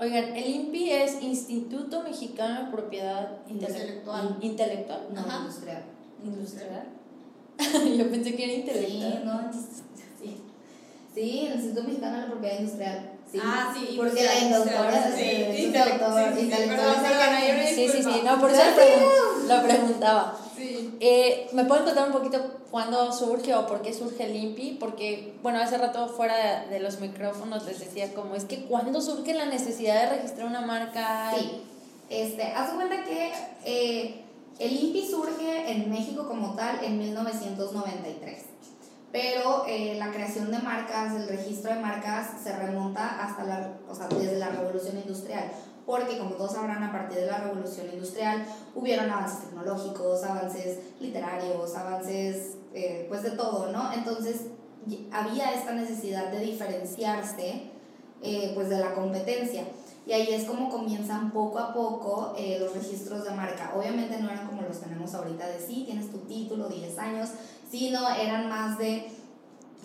[0.00, 4.36] Oigan, el INPI es Instituto Mexicano de Propiedad Intelectual.
[4.40, 5.08] ¿Intelectual?
[5.12, 5.82] No, industrial.
[6.24, 6.84] ¿Industrial?
[7.98, 9.50] Yo pensé que era intelectual.
[9.52, 9.62] Sí, no,
[10.20, 10.42] sí.
[11.14, 13.10] Sí, el Instituto Mexicano de la Propiedad Industrial.
[13.30, 13.38] Sí.
[13.42, 13.94] Ah, sí.
[13.96, 15.22] Porque la doctora sí,
[15.54, 16.34] sí, intelectual.
[16.34, 16.50] Sí,
[17.74, 18.62] sí, sí, sí, no, por eso
[19.48, 20.38] lo preguntaba.
[20.60, 22.38] Eh, ¿Me pueden contar un poquito
[22.70, 24.78] cuándo surge o por qué surge el INPI?
[24.80, 29.34] Porque, bueno, hace rato fuera de, los micrófonos les decía como, es que ¿cuándo surge
[29.34, 31.32] la necesidad de registrar una marca?
[31.36, 31.62] Sí,
[32.10, 33.32] este, haz cuenta que
[33.64, 34.24] eh,
[34.58, 38.44] el INPI surge en México como tal en 1993.
[39.10, 43.94] Pero eh, la creación de marcas, el registro de marcas se remonta hasta la, o
[43.94, 45.50] sea, desde la revolución industrial
[45.88, 51.74] porque como todos sabrán, a partir de la revolución industrial hubieron avances tecnológicos, avances literarios,
[51.74, 53.90] avances eh, pues de todo, ¿no?
[53.94, 54.48] Entonces
[55.10, 57.70] había esta necesidad de diferenciarse
[58.22, 59.64] eh, pues de la competencia.
[60.06, 63.72] Y ahí es como comienzan poco a poco eh, los registros de marca.
[63.74, 67.30] Obviamente no eran como los tenemos ahorita de sí, tienes tu título, 10 años,
[67.70, 69.10] sino eran más de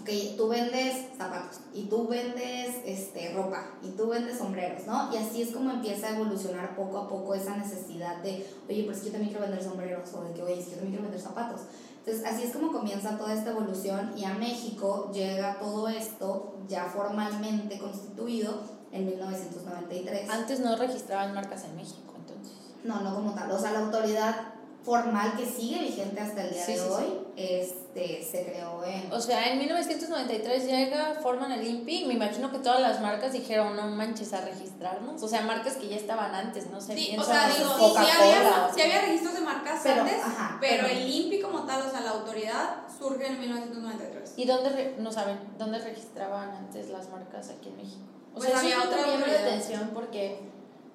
[0.03, 5.13] ok, tú vendes zapatos y tú vendes este, ropa y tú vendes sombreros, ¿no?
[5.13, 9.03] Y así es como empieza a evolucionar poco a poco esa necesidad de, oye, pues
[9.05, 11.61] yo también quiero vender sombreros o de que, oye, yo también quiero vender zapatos.
[11.99, 16.85] Entonces, así es como comienza toda esta evolución y a México llega todo esto ya
[16.85, 18.61] formalmente constituido
[18.91, 20.29] en 1993.
[20.29, 22.53] Antes no registraban marcas en México, entonces.
[22.83, 23.49] No, no como tal.
[23.51, 24.52] O sea, la autoridad
[24.83, 29.11] formal que sigue vigente hasta el día de hoy, este, se creó en...
[29.13, 33.75] O sea, en 1993 llega, forman el INPI, me imagino que todas las marcas dijeron,
[33.77, 37.23] no manches a registrarnos, o sea, marcas que ya estaban antes, no sé, sí, o
[37.23, 41.09] sea, digo, si había, si había registros de marcas Pero, antes, ajá, pero, pero- el
[41.09, 44.33] INPI como tal, o sea, la autoridad, surge en 1993.
[44.35, 48.03] ¿Y dónde, re- no saben, dónde registraban antes las marcas aquí en México?
[48.33, 50.39] O Pues sea, había otra me llama la atención porque,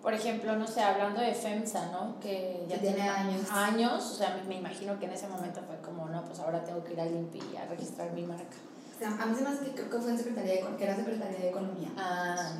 [0.02, 2.18] por ejemplo, no sé, hablando de FEMSA, ¿no?
[2.20, 3.42] Que ya Que tiene años.
[3.50, 6.62] Años, o sea, me, me imagino que en ese momento fue como, no, pues ahora
[6.64, 8.56] tengo que ir al INPI a registrar mi marca.
[8.94, 10.84] O sea, a mí se me hace que creo que fue en Secretaría de, que
[10.84, 11.88] era Secretaría de Economía.
[11.96, 12.52] Ah,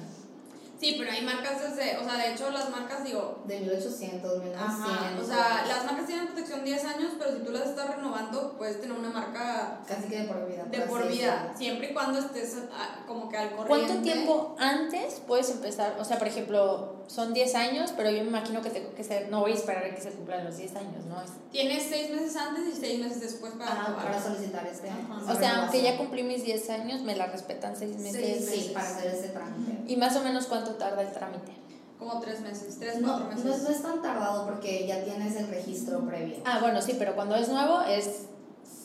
[0.81, 4.63] Sí, pero hay marcas desde, o sea, de hecho las marcas, digo, De 1800, 1900.
[4.63, 8.55] ajá, o sea, las marcas tienen protección 10 años, pero si tú las estás renovando,
[8.57, 10.65] puedes tener una marca Casi que de por vida.
[10.71, 12.59] de por vida, siempre y cuando estés
[13.09, 13.87] como que al corriente.
[13.87, 15.97] ¿Cuánto tiempo antes puedes empezar?
[15.99, 19.29] O sea, por ejemplo, son 10 años, pero yo me imagino que tengo que ser,
[19.31, 21.21] no voy a esperar a que se cumplan los 10 años, ¿no?
[21.21, 24.05] Es- Tienes 6 meses antes y 6 meses después para renovar.
[24.07, 24.91] para solicitar este.
[24.91, 25.33] Ajá.
[25.33, 28.21] O sea, aunque ya cumplí mis 10 años, me la respetan 6 meses.
[28.23, 28.73] Seis Sí, meses.
[28.73, 29.79] para hacer ese trámite.
[29.93, 31.53] ¿Y más o menos cuánto tarda el trámite?
[31.99, 33.57] Como 3 meses, 3, No, 4 no, meses.
[33.57, 36.37] es, no es tan tardado porque ya tienes el registro previo.
[36.45, 38.27] Ah, bueno, sí, pero cuando es nuevo es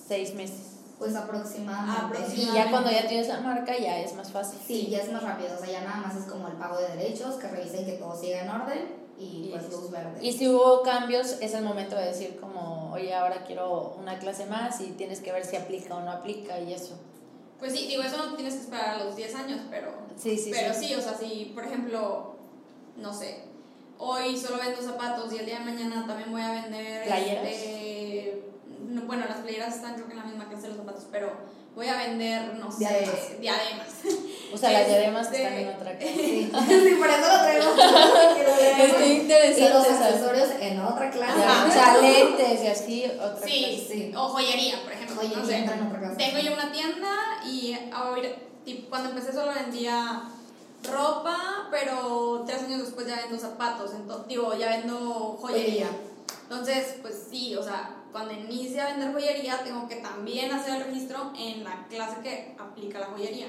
[0.08, 0.73] 6 meses.
[1.00, 2.02] Pues aproximadamente.
[2.02, 2.54] Y Aproximadamente.
[2.64, 4.60] ya cuando ya tienes la marca ya es más fácil.
[4.66, 5.50] Sí, ya es más rápido.
[5.56, 8.16] O sea, ya nada más es como el pago de derechos, que revisen que todo
[8.20, 10.20] siga en orden y Y pues luz verde.
[10.26, 14.46] Y si hubo cambios, es el momento de decir como, oye, ahora quiero una clase
[14.46, 16.96] más y tienes que ver si aplica o no aplica y eso.
[17.60, 20.52] Pues sí, digo, eso no tienes que esperar a los 10 años, pero Sí, sí,
[20.52, 20.88] pero sí.
[20.88, 22.36] sí, o sea, si por ejemplo,
[22.98, 23.46] no sé,
[23.98, 27.48] hoy solo vendo zapatos y el día de mañana también voy a vender ¿Playeras?
[27.48, 28.44] este,
[28.90, 30.33] no, bueno, las playeras están creo que en la misma
[30.64, 31.32] de los zapatos, pero
[31.76, 32.86] voy a vender, no sé,
[33.40, 33.88] Diademas.
[34.54, 36.14] O sea, las Este- diademas están en otra clase.
[36.16, 37.66] Sí, sí, por eso lo traigo.
[38.84, 39.70] Está y interesante.
[39.70, 41.40] los o sea, accesorios en otra clase.
[41.40, 43.88] o sea, lentes y así, otra Sí, clase.
[43.94, 44.14] Sí.
[44.16, 45.22] o joyería, por ejemplo.
[45.22, 45.56] Oye, no y sé.
[45.58, 46.16] entra en otra clase.
[46.18, 47.10] Tengo yo una tienda
[47.46, 48.30] y ahora,
[48.66, 50.24] tipo, cuando empecé solo vendía
[50.92, 55.88] ropa, pero tres años después ya vendo zapatos, ento- digo, ya vendo joyería.
[55.88, 55.90] Joyería.
[56.44, 60.84] Entonces, pues sí, o sea, cuando inicie a vender joyería tengo que también hacer el
[60.86, 63.48] registro en la clase que aplica la joyería.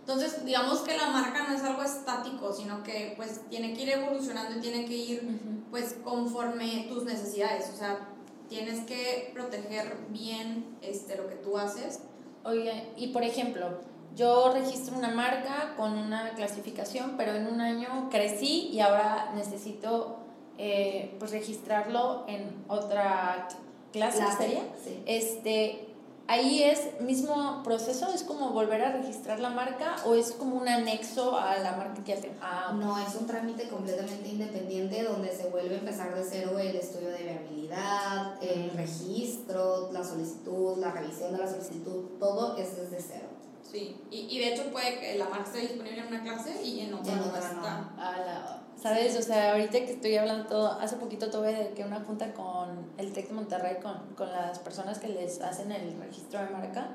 [0.00, 3.90] Entonces, digamos que la marca no es algo estático, sino que pues tiene que ir
[3.90, 5.70] evolucionando y tiene que ir Ujú.
[5.70, 8.08] pues conforme tus necesidades, o sea,
[8.48, 12.00] tienes que proteger bien este, lo que tú haces.
[12.44, 13.80] Oye, y por ejemplo,
[14.14, 20.18] yo registro una marca con una clasificación, pero en un año crecí y ahora necesito
[20.56, 23.48] eh, pues registrarlo en otra
[23.96, 24.62] clase, Clase, ¿sería?
[24.84, 25.02] sí.
[25.06, 25.88] Este,
[26.28, 30.68] ahí es mismo proceso, es como volver a registrar la marca o es como un
[30.68, 32.34] anexo a la marca que ya tengo.
[32.40, 36.74] Ah, No, es un trámite completamente independiente donde se vuelve a empezar de cero el
[36.76, 43.00] estudio de viabilidad, el registro, la solicitud, la revisión de la solicitud, todo es desde
[43.00, 43.26] cero.
[43.62, 46.80] Sí, y, y de hecho puede que la marca esté disponible en una clase y
[46.80, 47.46] en otra En no otra no.
[47.60, 47.90] está.
[47.98, 49.16] a la- ¿Sabes?
[49.16, 53.12] O sea, ahorita que estoy hablando todo, hace poquito tuve que una junta con el
[53.12, 56.90] TEC de Monterrey, con, con las personas que les hacen el registro de marca,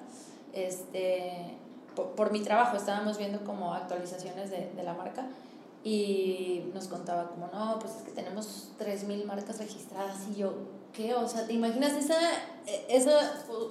[0.53, 1.57] este,
[1.95, 5.25] por, por mi trabajo estábamos viendo como actualizaciones de, de la marca
[5.83, 10.53] y nos contaba como, no, pues es que tenemos 3.000 marcas registradas y yo,
[10.93, 11.15] ¿qué?
[11.15, 12.15] O sea, ¿te imaginas esa,
[12.67, 13.11] eh, eso,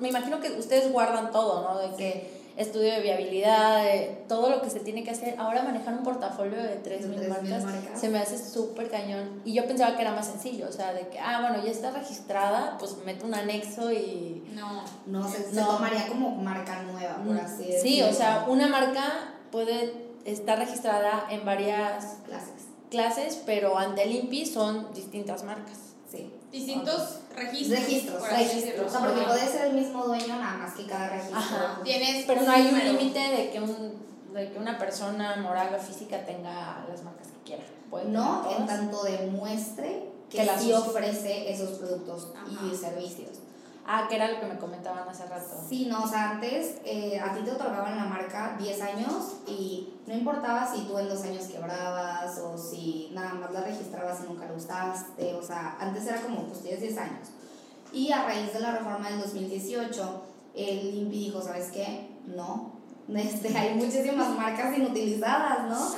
[0.01, 1.79] me imagino que ustedes guardan todo, ¿no?
[1.79, 5.35] De que estudio de viabilidad, de todo lo que se tiene que hacer.
[5.39, 8.01] Ahora manejar un portafolio de 3.000 De 3,000 marcas, marcas.
[8.01, 9.41] se me hace súper cañón.
[9.45, 11.91] Y yo pensaba que era más sencillo, o sea, de que, ah, bueno, ya está
[11.91, 14.45] registrada, pues meto un anexo y...
[14.55, 14.85] No.
[15.07, 15.67] No, se, se No.
[15.77, 17.83] tomaría como marca nueva, por así decirlo.
[17.83, 19.93] Sí, o sea, una marca puede
[20.25, 22.53] estar registrada en varias Clases,
[22.91, 25.79] clases, pero ante el INPI son distintas marcas.
[26.11, 26.33] sí.
[26.51, 27.81] Distintos registros.
[27.81, 28.87] Registros, registros.
[28.87, 31.39] O sea, porque puede ser el mismo dueño, nada más que cada registro.
[31.39, 31.81] Ajá.
[31.85, 35.79] Tienes Pero no hay un límite de que un de que una persona moral o
[35.79, 37.65] física tenga las marcas que quiera.
[37.91, 43.31] Puede No, en tanto demuestre que, Que sí ofrece esos productos y servicios.
[43.93, 45.57] Ah, que era lo que me comentaban hace rato.
[45.69, 49.95] Sí, no, o sea, antes eh, a ti te otorgaban la marca 10 años y
[50.07, 54.29] no importaba si tú en dos años quebrabas o si nada más la registrabas y
[54.29, 57.29] nunca la usaste, o sea, antes era como, pues tienes 10 años.
[57.93, 60.23] Y a raíz de la reforma del 2018,
[60.55, 62.11] el INPI dijo, ¿sabes qué?
[62.27, 62.75] No,
[63.13, 65.97] este, hay muchísimas marcas inutilizadas, ¿no?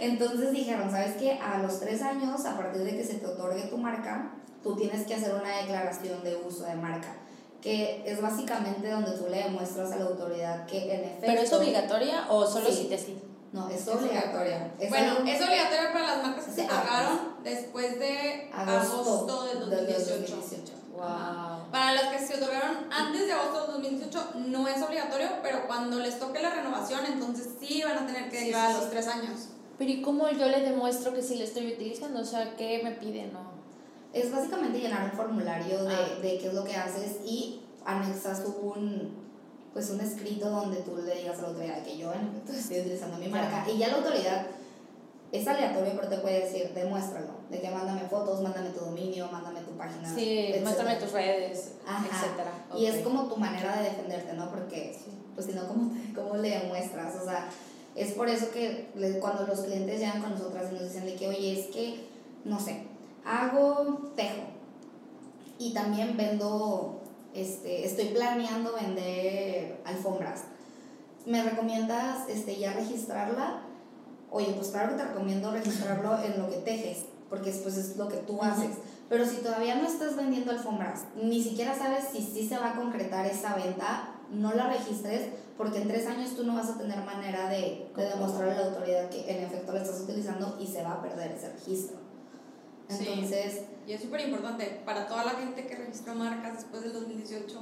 [0.00, 1.32] Entonces dijeron, ¿sabes qué?
[1.32, 4.30] A los 3 años, a partir de que se te otorgue tu marca,
[4.62, 7.14] tú tienes que hacer una declaración de uso de marca
[7.64, 11.22] que es básicamente donde tú le demuestras a la autoridad que en efecto...
[11.24, 12.74] ¿Pero es obligatoria o solo Sí.
[12.82, 13.18] si te sí?
[13.52, 14.70] No, es obligatoria.
[14.78, 19.44] Es bueno, algo- es obligatorio para las marcas que se ah, pagaron después de agosto,
[19.44, 20.72] del 2018.
[20.92, 21.70] Wow.
[21.72, 25.98] Para las que se otorgaron antes de agosto del 2018 no es obligatorio, pero cuando
[26.00, 28.90] les toque la renovación, entonces sí van a tener que Sí, declarar sí, los sí.
[28.90, 29.40] tres años.
[29.78, 32.20] Pero ¿y cómo yo le demuestro que sí le estoy utilizando?
[32.20, 33.32] O sea, ¿qué me piden?
[33.32, 33.53] No.
[34.14, 36.08] Es básicamente llenar un formulario de, Ah.
[36.22, 39.12] de qué es lo que haces y anexas un,
[39.72, 42.80] pues un escrito donde tú le digas a la autoridad que yo en efecto estoy
[42.80, 43.66] utilizando mi marca.
[43.68, 44.46] Y ya la autoridad
[45.32, 47.34] es aleatorio, pero te puede decir, demuéstralo.
[47.50, 50.08] De que mándame fotos, mándame tu dominio, mándame tu página.
[50.08, 50.62] Sí, etcétera.
[50.62, 52.06] muéstrame tus redes, Ajá.
[52.06, 52.52] etcétera.
[52.78, 54.48] Y es como tu manera de defenderte, ¿no?
[54.50, 54.96] Porque,
[55.34, 57.16] pues si no, ¿cómo, ¿cómo le demuestras?
[57.20, 57.48] O sea,
[57.96, 61.26] es por eso que cuando los clientes llegan con nosotras y nos dicen de que,
[61.28, 62.06] oye, es que,
[62.44, 62.84] no sé,
[63.24, 64.54] hago tejo
[65.58, 67.00] y también vendo,
[67.32, 70.44] este, estoy planeando vender alfombras.
[71.26, 73.62] ¿Me recomiendas este, ya registrarla?
[74.30, 78.08] Oye, pues claro que te recomiendo registrarlo en lo que tejes, porque después es lo
[78.08, 78.76] que tú haces.
[79.08, 82.76] Pero si todavía no estás vendiendo alfombras, ni siquiera sabes si sí se va a
[82.76, 86.98] concretar esa venta, no la registres, porque en tres años tú no vas a tener
[87.04, 90.82] manera de, de demostrar a la autoridad que en efecto la estás utilizando y se
[90.82, 92.03] va a perder ese registro.
[92.88, 93.06] Sí.
[93.08, 97.60] Entonces, Y es súper importante para toda la gente que registró marcas después del 2018.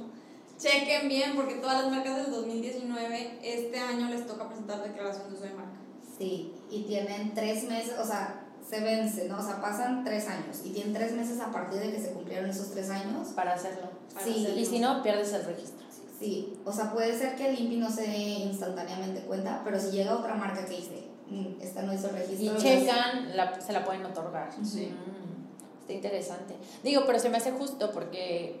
[0.57, 5.35] Chequen bien porque todas las marcas del 2019 este año les toca presentar declaración de
[5.35, 5.71] uso de marca.
[6.17, 9.39] Sí, y tienen tres meses, o sea, se vence, ¿no?
[9.39, 12.49] O sea, pasan tres años y tienen tres meses a partir de que se cumplieron
[12.49, 13.29] esos tres años.
[13.29, 13.89] Para hacerlo.
[14.13, 14.31] Para Sí.
[14.45, 14.59] hacerlo.
[14.59, 15.85] Y si no, pierdes el registro.
[16.19, 19.91] Sí, o sea, puede ser que el INPI no se dé instantáneamente cuenta, pero si
[19.91, 21.12] llega otra marca que dice, "Mm,
[21.61, 22.57] esta no hizo registro.
[22.57, 24.51] Y checan, la, se la pueden otorgar.
[24.63, 24.91] Sí.
[24.91, 26.55] Mm, está interesante.
[26.83, 28.59] Digo, pero se me hace justo porque, eh,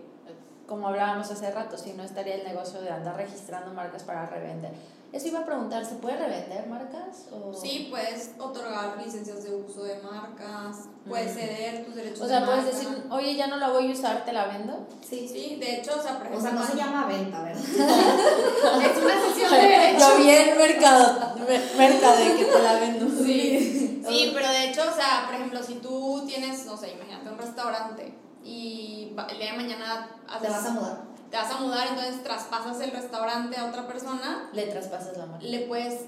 [0.67, 4.71] como hablábamos hace rato, si no estaría el negocio de andar registrando marcas para revender.
[5.13, 7.27] Eso iba a preguntar, ¿se puede revender marcas?
[7.31, 7.53] O...
[7.53, 11.35] Sí, puedes otorgar licencias de uso de marcas, puedes Mm.
[11.37, 12.77] ceder tus derechos O sea, de puedes marca.
[12.79, 14.87] decir, oye, ya no la voy a usar, te la vendo.
[15.07, 17.61] Sí, Sí, de hecho, o sea, por O ejemplo, sea, no se llama venta, ¿verdad?
[17.63, 20.01] es una sesión de derechos.
[20.09, 23.23] Yo vi el mercado, mer- mercade que te la vendo.
[23.23, 27.29] Sí, sí, pero de hecho, o sea, por ejemplo, si tú tienes, no sé, imagínate
[27.29, 30.09] un restaurante y el día de mañana
[30.41, 31.12] Te haces- vas a mudar.
[31.33, 35.43] Te vas a mudar, entonces traspasas el restaurante a otra persona, Le traspasas la marca.
[35.43, 36.01] le puedes,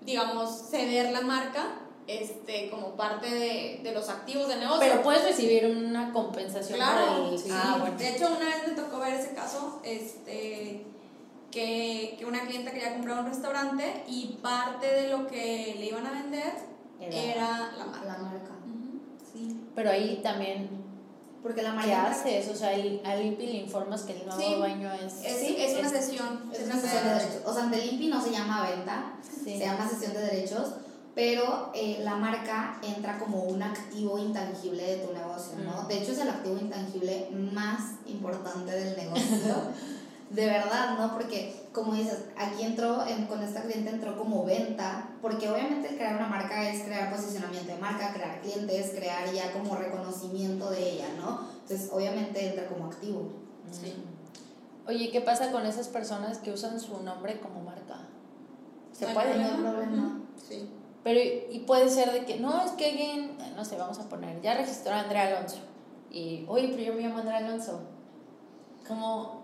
[0.00, 1.74] digamos, ceder la marca
[2.06, 4.80] este, como parte de, de los activos del negocio.
[4.80, 7.38] Pero puedes recibir una compensación Claro, el...
[7.38, 7.50] sí.
[7.52, 7.98] Ah, bueno.
[7.98, 10.86] De hecho, una vez me tocó ver ese caso, este,
[11.50, 16.06] que, que una clienta quería comprar un restaurante y parte de lo que le iban
[16.06, 16.54] a vender
[16.98, 18.06] Era- era la marca.
[18.06, 18.50] La marca.
[19.32, 19.54] Sí.
[19.74, 20.70] Pero ahí también,
[21.42, 22.10] Porque la ¿qué marca.
[22.10, 22.48] haces?
[22.48, 24.54] O sea, al INPI le informas que el nuevo Sí.
[24.54, 25.24] dueño es...
[25.24, 26.50] Es, Sí, es una es- sesión.
[26.52, 27.42] Es una sesión de derechos.
[27.44, 29.58] O sea, ante el INPI no se llama venta, Sí.
[29.58, 30.68] se llama sesión de derechos,
[31.14, 35.82] pero eh, la marca entra como un activo intangible de tu negocio, ¿no?
[35.82, 35.88] Mm.
[35.88, 39.54] De hecho, es el activo intangible más importante del negocio.
[40.30, 41.12] de verdad, ¿no?
[41.12, 45.96] Porque, como dices, aquí entró, en- con esta cliente entró como venta, porque obviamente el
[45.96, 50.90] crear una marca es crear posicionamiento de marca, crear clientes, crear ya como reconocimiento de
[50.92, 51.40] ella, ¿no?
[51.62, 53.28] Entonces, obviamente entra como activo.
[53.70, 53.94] Sí.
[54.86, 58.00] Oye, ¿qué pasa con esas personas que usan su nombre como marca?
[58.92, 59.34] ¿Se No puede?
[59.38, 59.70] No hay problema.
[59.72, 60.20] problema.
[60.36, 60.68] Sí.
[61.04, 64.40] Pero, y puede ser de que, no, es que alguien, no sé, vamos a poner,
[64.42, 65.56] ya registró a Andrea Alonso.
[66.10, 67.80] Y, oye, pero yo me llamo Andrea Alonso.
[68.86, 69.41] Como,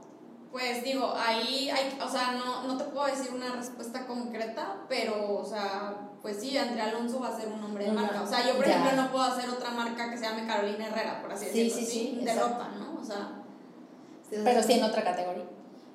[0.51, 5.37] Pues digo, ahí hay, o sea, no, no te puedo decir una respuesta concreta, pero,
[5.39, 8.23] o sea, pues sí, Andrea Alonso va a ser un nombre de marca.
[8.23, 8.73] O sea, yo, por ya.
[8.79, 11.79] ejemplo, no puedo hacer otra marca que se llame Carolina Herrera, por así Sí, decirlo.
[11.79, 12.49] sí, sí, De exacto.
[12.55, 12.99] ropa, ¿no?
[13.01, 13.29] O sea,
[14.31, 15.45] Sí, pero sí en otra categoría.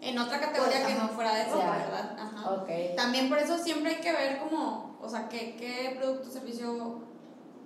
[0.01, 1.03] en otra categoría Pues, que ajá.
[1.03, 1.77] no fuera de ropa, Ya.
[1.85, 2.17] ¿verdad?
[2.19, 2.51] Ajá.
[2.51, 2.69] Ok.
[2.95, 6.99] También por eso siempre hay que ver como, o sea, qué, qué producto o servicio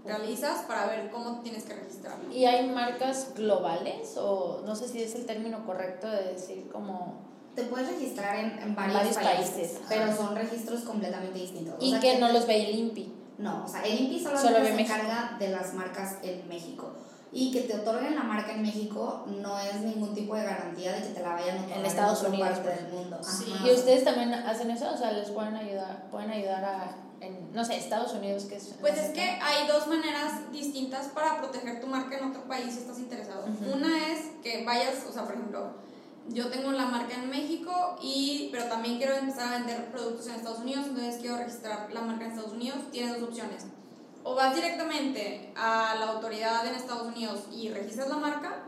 [0.07, 2.31] realizas para ver cómo tienes que registrarlo.
[2.31, 4.15] ¿Y hay marcas globales?
[4.17, 7.25] O no sé si es el término correcto de decir como...
[7.55, 11.75] Te puedes registrar en, en varios, Varios países, países, pero son registros completamente distintos.
[11.79, 13.13] O Y sea, que no los ve el INPI.
[13.39, 14.95] No, o sea, el INPI Solo solamente ve se México.
[14.95, 16.91] encarga de las marcas en México.
[17.31, 21.01] Y que te otorguen la marca en México no es ningún tipo de garantía de
[21.01, 23.19] que te la vayan a otorgar En Estados otra Unidos, parte por del mundo.
[23.23, 23.53] Sí.
[23.65, 24.91] ¿Y ustedes también hacen eso?
[24.93, 28.75] O sea, ¿les pueden ayudar, pueden ayudar a, en, no sé, Estados Unidos que es...
[28.79, 32.79] Pues es que hay dos maneras distintas para proteger tu marca en otro país si
[32.79, 33.45] estás interesado.
[33.45, 33.77] Ujú.
[33.77, 35.71] Una es que vayas, o sea, por ejemplo,
[36.29, 40.35] yo tengo la marca en México y pero también quiero empezar a vender productos en
[40.35, 42.79] Estados Unidos, entonces quiero registrar la marca en Estados Unidos.
[42.91, 43.65] Tienes dos opciones.
[44.23, 48.63] O vas directamente a la autoridad en Estados Unidos y registras la marca,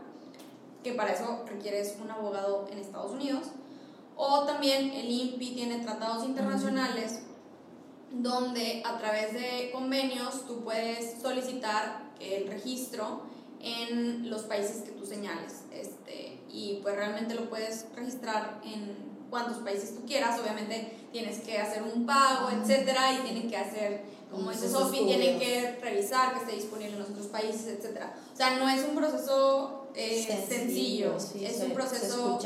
[0.82, 3.48] que para eso requieres un abogado en Estados Unidos.
[4.16, 7.22] O también el INPI tiene tratados internacionales
[8.10, 13.22] donde a través de convenios tú puedes solicitar el registro
[13.60, 15.62] en los países que tú señales.
[15.72, 20.40] Este, y pues realmente lo puedes registrar en cuantos países tú quieras.
[20.40, 25.40] Obviamente tienes que hacer un pago, etcétera, y tienen que hacer como dice Sofi, tienen
[25.40, 28.00] que revisar que esté disponible en los otros países, etc.
[28.32, 32.38] O sea, no es un proceso eh, sencillo, sí, es se- un proceso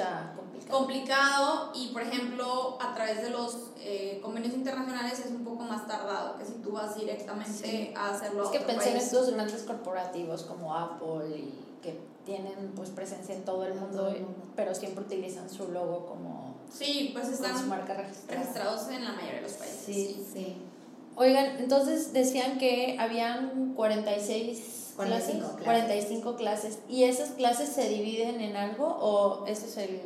[0.69, 0.79] complicado.
[0.79, 5.87] complicado y, por ejemplo, a través de los eh, convenios internacionales es un poco más
[5.87, 7.93] tardado que si tú vas directamente Sí.
[7.97, 12.73] a hacerlo Es a que pensé en estos grandes corporativos como Apple y que tienen
[12.75, 14.39] pues presencia en todo el mundo, todo el mundo.
[14.57, 18.41] pero siempre utilizan su logo como Sí, pues su están marca registrada.
[18.41, 19.85] registrados en la mayoría de los países.
[19.85, 20.27] Sí.
[20.33, 20.57] Sí.
[21.17, 25.65] Oigan, entonces decían que habían 46 45 clases, clases.
[25.65, 30.01] 45 clases y esas clases se dividen en algo o ese es el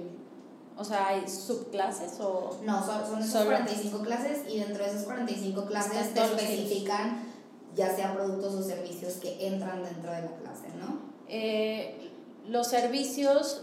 [0.78, 4.90] o sea, hay subclases o No, son, son esas Solo- 45 clases y dentro de
[4.90, 7.26] esas 45 clases te especifican
[7.74, 11.00] ya sea productos o servicios que entran dentro de la clase, ¿no?
[11.28, 12.10] eh,
[12.48, 13.62] los servicios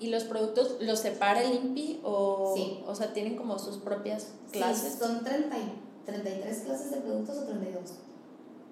[0.00, 2.82] y los productos los separa el INPI o Sí.
[2.86, 4.92] o sea, tienen como sus propias clases.
[4.94, 7.90] Sí, son 30 y- 33 clases de productos o 32.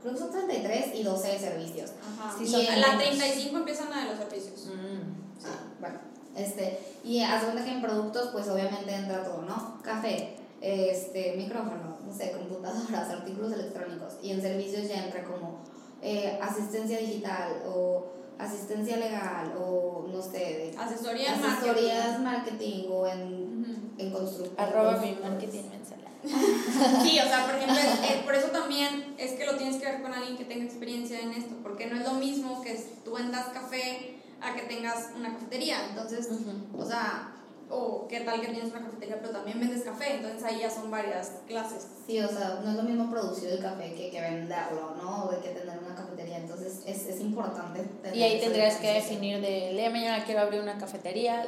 [0.00, 1.90] Creo que son 33 y 12 de servicios.
[2.18, 2.34] Ajá.
[2.38, 3.02] Sí, y son en la menos.
[3.18, 4.66] 35 empiezan la de los servicios.
[4.66, 5.46] Mm, sí.
[5.48, 5.98] Ah, bueno,
[6.36, 9.78] este, y haz cuenta que en productos, pues obviamente entra todo, ¿no?
[9.82, 14.14] Café, este, micrófono, no sé, computadoras, artículos electrónicos.
[14.22, 15.60] Y en servicios ya entra como
[16.02, 18.06] eh, asistencia digital o
[18.38, 23.90] asistencia legal o no sé, de Asesoría en asesorías marketing o en, marketing.
[23.98, 24.54] en construcción.
[24.58, 26.00] Arroba mi marketing mensual.
[27.02, 29.84] Sí, o sea, por ejemplo, es- es- por eso también es que lo tienes que
[29.86, 32.74] ver con alguien que tenga experiencia en esto, porque no es lo mismo que
[33.04, 35.78] tú vendas café a que tengas una cafetería.
[35.88, 36.82] Entonces, Ujú.
[36.82, 37.30] o sea,
[37.70, 40.90] o qué tal que tienes una cafetería pero también vendes café, entonces ahí ya son
[40.90, 41.86] varias clases.
[42.06, 45.24] Sí, o sea, no es lo mismo producir el café que, que venderlo, ¿no?
[45.24, 46.38] O de que tener una cafetería.
[46.38, 50.24] Entonces es, es importante tener Y ahí tendrías que definir de el día de mañana
[50.24, 51.46] quiero abrir una cafetería,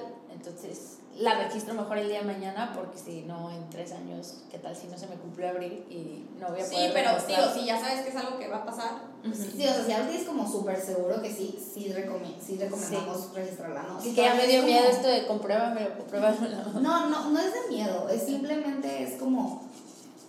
[0.51, 4.59] entonces la registro mejor el día de mañana porque si no en tres años, ¿qué
[4.59, 7.41] tal si no se me cumplió abrir y no voy a Sí, poder pero registrar?
[7.43, 8.91] digo, si ya sabes que es algo que va a pasar,
[9.25, 9.51] pues sí.
[9.57, 11.91] Sí, o sea, si algo tienes como súper seguro que sí, sí,
[12.47, 14.01] sí recomendamos registrarla, ¿no?
[14.01, 16.57] Si que ya me dio miedo esto de compruébamelo, compruébamelo.
[16.81, 19.63] No, no, no es de miedo, es simplemente es como,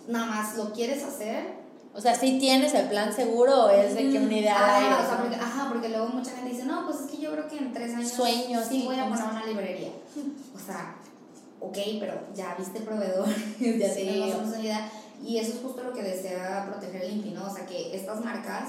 [0.08, 1.67] nada más lo quieres hacer.
[1.98, 4.94] O sea, si tienes el plan seguro o es de que una idea al aire.
[4.94, 7.48] o sea, porque, ajá, porque luego mucha gente dice, no, pues es que yo creo
[7.48, 9.90] que en tres años Sueño, sí sí, voy a poner una librería.
[10.54, 10.94] O sea,
[11.60, 13.26] ok, pero ya viste proveedor,
[13.58, 14.02] ya Sí.
[14.02, 14.36] tienes.
[15.24, 17.46] Y eso es justo lo que desea proteger el INPI, ¿no?
[17.50, 18.68] O sea, que estas marcas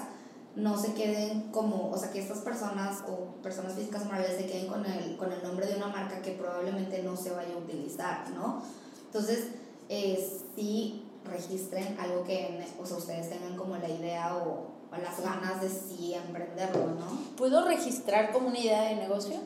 [0.55, 4.65] no se queden como, o sea, que estas personas o personas físicas morales se queden
[4.65, 8.27] con el, con el nombre de una marca que probablemente no se vaya a utilizar,
[8.31, 8.63] ¿no?
[9.05, 9.49] Entonces,
[9.89, 15.21] eh, sí registren algo que, o sea, ustedes tengan como la idea o, o las
[15.21, 17.05] ganas de sí emprenderlo, ¿no?
[17.37, 19.37] ¿Puedo registrar como una idea de negocio?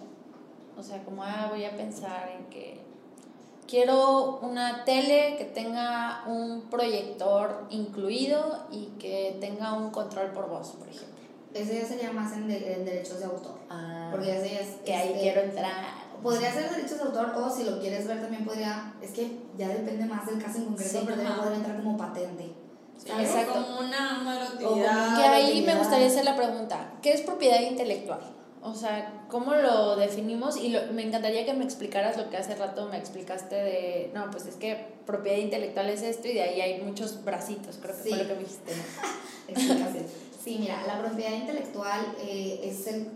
[0.78, 2.82] O sea, como, ah, voy a pensar en que
[3.68, 10.70] quiero una tele que tenga un proyector incluido y que tenga un control por voz,
[10.72, 11.14] por ejemplo.
[11.54, 13.54] Ese ya sería más en, de- en derechos de autor.
[13.70, 14.68] Ah, Porque ese es.
[14.84, 16.03] que ahí este, quiero entrar.
[16.24, 18.94] Podría ser derechos de autor o si lo quieres ver también podría.
[19.02, 21.98] Es que ya depende más del caso en concreto, Sí, pero también podría entrar como
[21.98, 22.54] patente.
[22.98, 23.12] Sí.
[23.20, 23.54] Exacto.
[23.54, 25.18] como una utilidad.
[25.18, 28.22] Que ahí me gustaría hacer la pregunta, ¿qué es propiedad intelectual?
[28.62, 30.56] O sea, ¿cómo lo definimos?
[30.56, 34.32] Y lo- me encantaría que me explicaras lo que hace rato me explicaste de, no,
[34.32, 38.04] pues es que propiedad intelectual es esto y de ahí hay muchos bracitos, creo que
[38.04, 38.10] Sí.
[38.10, 38.74] fue lo que me dijiste.
[38.74, 38.84] ¿no?
[39.50, 40.06] Explicación.
[40.42, 43.08] Sí, mira, la propiedad intelectual eh, es el,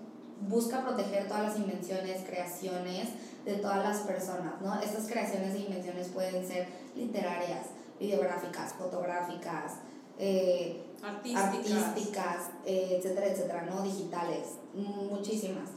[0.41, 3.09] busca proteger todas las invenciones, creaciones
[3.45, 4.79] de todas las personas, ¿no?
[4.81, 7.67] Estas creaciones e invenciones pueden ser literarias,
[7.99, 9.73] videográficas, fotográficas,
[10.19, 11.83] eh, Artísticas.
[11.83, 13.83] artísticas, eh, etcétera, etcétera, ¿no?
[13.83, 15.69] Digitales, muchísimas.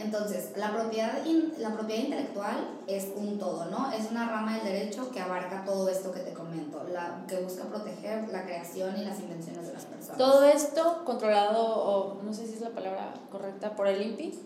[0.00, 3.90] Entonces, la propiedad, in- la propiedad intelectual es un todo, ¿no?
[3.92, 7.64] Es una rama del derecho que abarca todo esto que te comento, la, que busca
[7.64, 10.16] proteger la creación y las invenciones de las personas.
[10.18, 14.38] Todo esto controlado, o no sé si es la palabra correcta, por el INPI.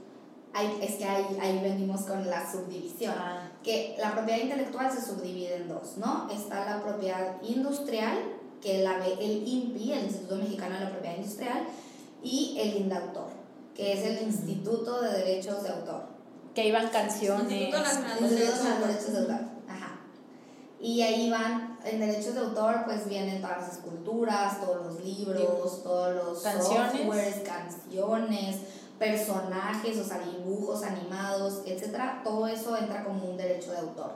[0.52, 3.14] Ahí- es que ahí, ahí venimos con la subdivisión.
[3.16, 6.28] Ah, que la propiedad intelectual se subdivide en dos, ¿no?
[6.30, 8.18] Está la propiedad industrial,
[8.62, 11.64] que la ve el INPI, el Instituto Mexicano de la Propiedad Industrial,
[12.22, 13.26] y el INDAUTOR,
[13.74, 16.02] que es el Instituto de Derechos de Autor.
[16.54, 17.50] que iban canciones.
[17.50, 19.40] Instituto Nacional de Derechos de de Derechos de Autor.
[19.68, 20.00] Ajá.
[20.80, 25.82] Y ahí van, en derechos de autor, pues vienen todas las esculturas, todos los libros,
[25.82, 26.92] todos los Canciones.
[26.92, 28.56] softwares, canciones,
[28.98, 32.20] personajes, o sea, dibujos animados, etcétera.
[32.22, 34.12] Todo eso entra como un derecho de autor.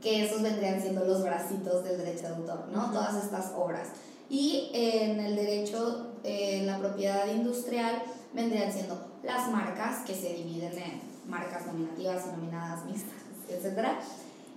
[0.00, 2.84] Que esos vendrían siendo los bracitos del derecho de autor, ¿no?
[2.84, 2.92] Ujú.
[2.92, 3.88] Todas estas obras.
[4.28, 8.02] Y en el derecho, en la propiedad industrial,
[8.32, 14.00] vendrían siendo las marcas, que se dividen en marcas nominativas y nominadas mixtas, etcétera,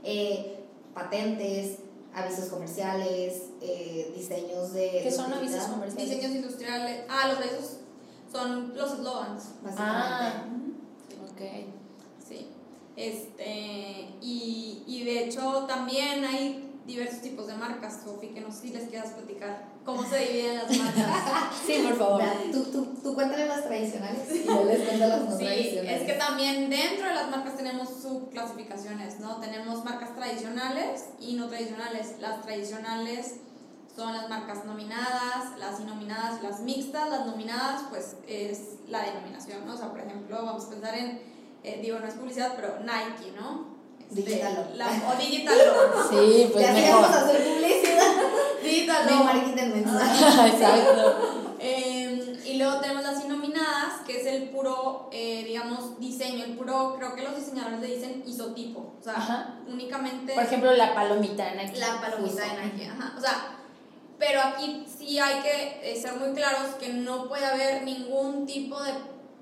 [0.03, 0.59] eh,
[0.93, 1.79] patentes,
[2.13, 5.01] avisos comerciales, eh, diseños de...
[5.03, 6.09] ¿Qué son utilidad, avisos comerciales?
[6.09, 7.01] Diseños industriales.
[7.09, 7.77] Ah, los avisos
[8.31, 9.43] son los eslogans.
[9.63, 9.77] Básicamente.
[9.79, 10.45] Ah,
[11.31, 11.41] ok.
[12.27, 12.47] Sí.
[12.95, 18.61] Este, y, y de hecho también hay diversos tipos de marcas, Sofi, que no sé
[18.61, 21.05] si les quieras platicar cómo se dividen las marcas.
[21.65, 22.23] Sí, por favor.
[22.51, 26.01] Tú, tú, tú cuéntale las tradicionales y yo les cuento las no Sí, tradicionales.
[26.01, 29.37] es que también dentro de las marcas tenemos subclasificaciones, ¿no?
[29.37, 32.15] Tenemos marcas tradicionales y no tradicionales.
[32.19, 33.35] Las tradicionales
[33.95, 37.09] son las marcas nominadas, las innominadas, las mixtas.
[37.09, 38.59] Las nominadas, pues, es
[38.89, 39.75] la denominación, ¿no?
[39.75, 41.21] O sea, por ejemplo, vamos a pensar en,
[41.63, 43.72] eh, digo, no es publicidad, pero Nike, ¿no?
[44.19, 45.57] Este, Digital la- o Digital.
[46.09, 47.03] Sí, pues ya mejor.
[47.05, 48.13] a hacer publicidad.
[48.63, 50.47] Digital No marketing mensual.
[50.51, 51.55] Exacto.
[51.59, 56.95] Eh, y luego tenemos las innominadas, que es el puro, eh, digamos, diseño, el puro,
[56.97, 59.59] creo que los diseñadores le dicen isotipo, o sea, Ajá.
[59.67, 61.79] únicamente Por ejemplo, la palomita en aquí.
[61.79, 63.55] la palomita de Nike, ajá, o sea,
[64.19, 68.77] pero aquí sí hay que eh, ser muy claros que no puede haber ningún tipo
[68.83, 68.91] de,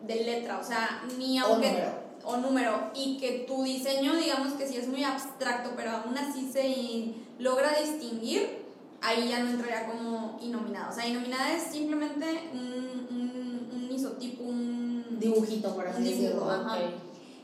[0.03, 2.00] de letra, o sea, ni aunque...
[2.23, 6.49] o número, y que tu diseño, digamos que sí es muy abstracto, pero aún así
[6.51, 8.61] se logra distinguir,
[9.01, 10.89] ahí ya no entraría como inominada.
[10.89, 16.49] O sea, inominada es simplemente un, un, un isotipo, un Dibujito, por así decirlo.
[16.49, 16.75] ajá.
[16.77, 16.81] Ok.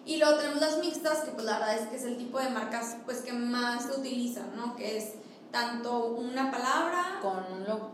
[0.06, 2.50] Y luego tenemos las mixtas, que pues la verdad es que es el tipo de
[2.50, 4.76] marcas pues que más se utilizan, ¿no?
[4.76, 5.16] Que es
[5.52, 7.36] tanto una palabra Con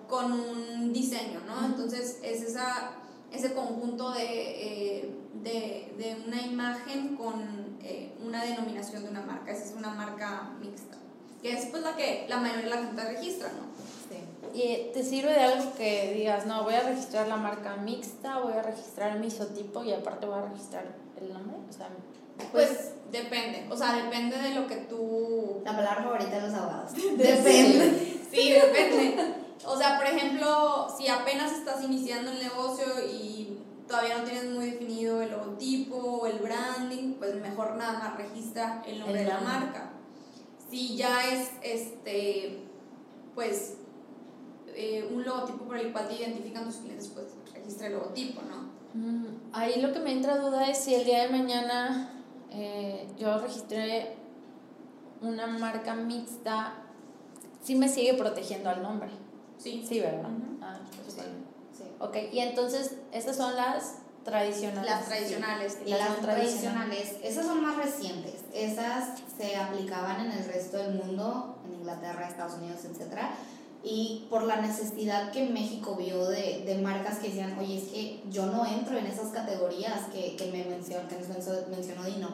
[0.07, 1.65] con un diseño, ¿no?
[1.65, 2.91] Entonces es esa,
[3.33, 5.09] ese conjunto de, eh,
[5.41, 7.33] de, de una imagen con
[7.81, 9.51] eh, una denominación de una marca.
[9.51, 10.97] Esa es una marca mixta,
[11.41, 13.73] que es pues la que la mayoría de la gente registra, ¿no?
[14.09, 14.59] Sí.
[14.59, 18.53] ¿Y te sirve de algo que digas, no, voy a registrar la marca mixta, voy
[18.53, 20.85] a registrar mi isotipo y aparte voy a registrar
[21.19, 21.57] el nombre?
[21.69, 21.89] O sea,
[22.51, 26.93] Pues depende, o sea, depende de lo que tú La palabra favorita de los abogados.
[27.17, 28.19] Depende.
[28.31, 29.42] Sí, depende.
[29.65, 34.71] O sea, por ejemplo, si apenas estás iniciando el negocio y todavía no tienes muy
[34.71, 39.33] definido el logotipo o el branding, pues mejor nada más registra el nombre El de
[39.33, 39.91] la marca.
[40.69, 42.63] Si ya es este
[43.35, 43.75] pues
[44.75, 48.73] eh, un logotipo por el cual te identifican tus clientes, pues registra el logotipo, ¿no?
[48.93, 53.39] Mm, Ahí lo que me entra duda es si el día de mañana eh, yo
[53.39, 54.15] registré
[55.21, 56.73] una marca mixta,
[57.61, 59.09] sí me sigue protegiendo al nombre.
[59.63, 59.85] Sí.
[59.87, 60.29] Sí, ¿verdad?
[60.29, 60.59] Ujú.
[60.61, 61.21] Ah, pues Sí.
[61.21, 61.77] sí.
[61.77, 61.83] Sí.
[61.99, 64.89] Ok, y entonces estas son las tradicionales.
[64.89, 65.77] Las tradicionales.
[65.85, 68.41] Y Las, las no tradicionales, esas son más recientes.
[68.53, 73.19] Esas se aplicaban en el resto del mundo, en Inglaterra, Estados Unidos, etc.
[73.83, 78.23] Y por la necesidad que México vio de, de marcas que decían, oye, es que
[78.29, 82.29] yo no entro en esas categorías que, que me mencionó, que nos mencionó Dino,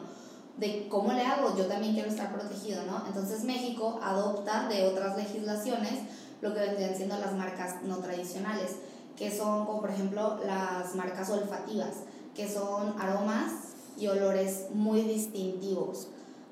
[0.58, 3.04] de cómo le hago, yo también quiero estar protegido, ¿no?
[3.06, 6.00] Entonces México adopta de otras legislaciones
[6.40, 8.76] lo que vendrían siendo las marcas no tradicionales,
[9.16, 11.96] que son como por ejemplo las marcas olfativas,
[12.34, 13.52] que son aromas
[13.98, 16.08] y olores muy distintivos,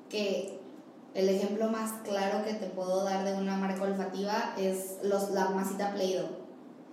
[0.09, 0.59] que
[1.15, 5.49] el ejemplo más claro que te puedo dar de una marca olfativa es los, la
[5.49, 6.27] masita Play-Doh.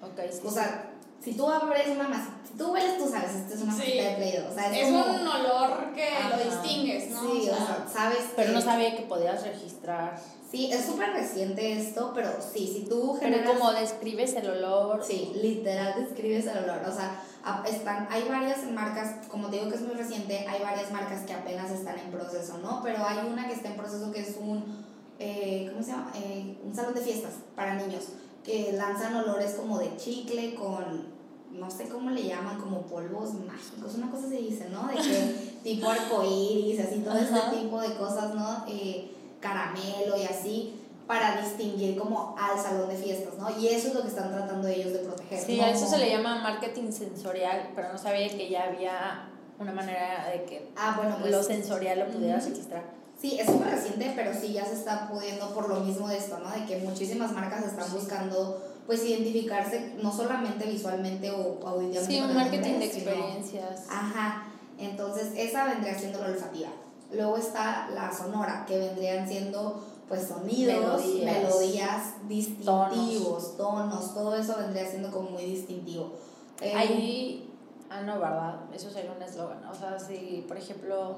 [0.02, 0.40] Ok, sí.
[0.46, 0.90] O sea,
[1.22, 3.78] si tú abres una masita, si tú hueles, tú sabes, esto es una Sí.
[3.80, 4.50] masita de Play-Doh.
[4.50, 6.36] O sea, es, Es como, un olor que Ajá.
[6.36, 7.20] lo distingues, ¿no?
[7.20, 10.18] Sí, o sea, sabes pero que- no sabía que podías registrar.
[10.50, 13.58] Sí, es súper reciente esto, pero sí, si tú Pero generas...
[13.58, 15.02] como describes el olor.
[15.04, 16.82] Sí, literal describes el olor.
[16.88, 17.20] O sea,
[17.68, 21.32] están, hay varias marcas, como te digo que es muy reciente, hay varias marcas que
[21.32, 22.80] apenas están en proceso, ¿no?
[22.82, 24.84] Pero hay una que está en proceso que es un,
[25.18, 26.12] eh, ¿cómo se llama?
[26.14, 28.04] Eh, un salón de fiestas para niños,
[28.44, 31.08] que lanzan olores como de chicle con,
[31.50, 34.86] no sé cómo le llaman, como polvos mágicos, una cosa se dice, ¿no?
[34.86, 37.48] De que tipo arcoíris, así todo Ajá.
[37.48, 38.64] este tipo de cosas, ¿no?
[38.68, 39.12] Eh,
[39.46, 43.48] caramelo y así para distinguir como al salón de fiestas, ¿no?
[43.58, 45.38] Y eso es lo que están tratando ellos de proteger.
[45.40, 45.64] Sí, ¿no?
[45.64, 49.28] a eso se le llama marketing sensorial, pero no sabía que ya había
[49.58, 52.50] una manera de que Ah, bueno, pues lo sensorial lo pudieras Ujú.
[52.54, 52.82] registrar.
[53.20, 56.38] sí, es súper reciente, pero sí ya se está pudiendo por lo mismo de esto,
[56.40, 56.50] ¿no?
[56.50, 62.06] De que muchísimas marcas están buscando pues identificarse no solamente visualmente o auditivamente.
[62.14, 63.84] Sí, un marketing de sino- experiencias.
[63.88, 64.44] Ajá,
[64.78, 66.68] entonces esa vendría siendo la olfativa.
[67.12, 71.24] Luego está la sonora, que vendrían siendo pues sonidos, Melodías.
[71.42, 74.14] melodías, distintivos, tonos.
[74.14, 76.12] todo eso vendría siendo como muy distintivo.
[76.60, 77.50] Eh, Ahí,
[77.90, 78.56] ah, no, ¿verdad?
[78.72, 79.64] Eso sería un eslogan.
[79.66, 81.16] O sea, si, por ejemplo,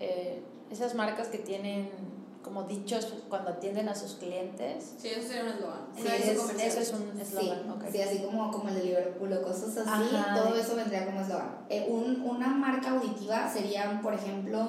[0.00, 1.90] eh, esas marcas que tienen
[2.44, 5.80] como dichos cuando atienden a sus clientes, Sí, eso sería un eslogan.
[5.96, 7.70] sí, es- eso es un Sí, eslogan.
[7.70, 7.84] ok.
[7.90, 10.34] sí, así como, como el de Liverpool o cosas así, Ajá.
[10.36, 11.56] todo eso vendría como eslogan.
[11.70, 14.68] Eh, un, una marca auditiva serían, por ejemplo,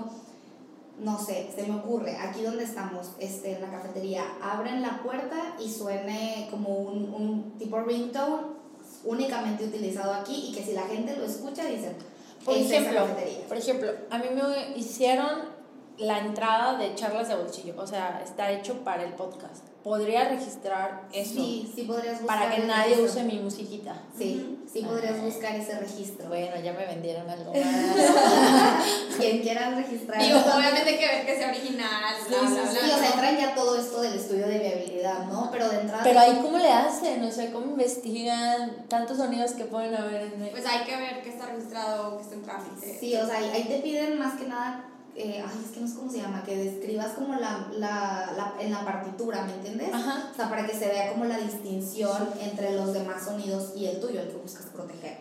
[1.00, 5.56] no sé, se me ocurre, aquí donde estamos, este, en la cafetería, abren la puerta
[5.60, 8.56] y suene como un, un tipo ringtone
[9.04, 11.96] únicamente utilizado aquí y que si la gente lo escucha dicen,
[12.44, 13.48] Por "Es esa ejemplo, cafetería".
[13.48, 15.54] por ejemplo, a mí me hicieron
[15.98, 19.64] la entrada de charlas de bolsillo, o sea, está hecho para el podcast.
[19.86, 23.22] Podría registrar eso Sí, sí podrías buscar para que el nadie registro.
[23.22, 24.02] use mi musiquita.
[24.18, 26.28] Sí, sí podrías buscar ese registro.
[26.28, 27.62] Bueno, ya me vendieron algo más.
[29.20, 30.20] Quien quiera registrar.
[30.20, 32.82] Digo, obviamente hay que ver que sea original, bla, Sí, bla, sí, bla.
[32.82, 35.50] Sí, o sea, entran ya todo esto del estudio de viabilidad, ¿no?
[35.52, 36.04] Pero de entrada.
[36.04, 37.24] Pero ahí, ¿cómo le hacen?
[37.24, 41.30] O sea, ¿cómo investigan tantos sonidos que pueden haber en Pues hay que ver que
[41.30, 42.98] está registrado, que está en trámite.
[43.00, 44.84] Sí, o sea, ahí te piden más que nada.
[45.16, 48.54] Eh, ay, es que no sé cómo se llama, que describas como la, la, la,
[48.60, 49.94] en la partitura, ¿me entiendes?
[49.94, 50.30] Ajá.
[50.32, 54.02] O sea, para que se vea como la distinción entre los demás sonidos y el
[54.02, 55.20] tuyo, el que buscas proteger.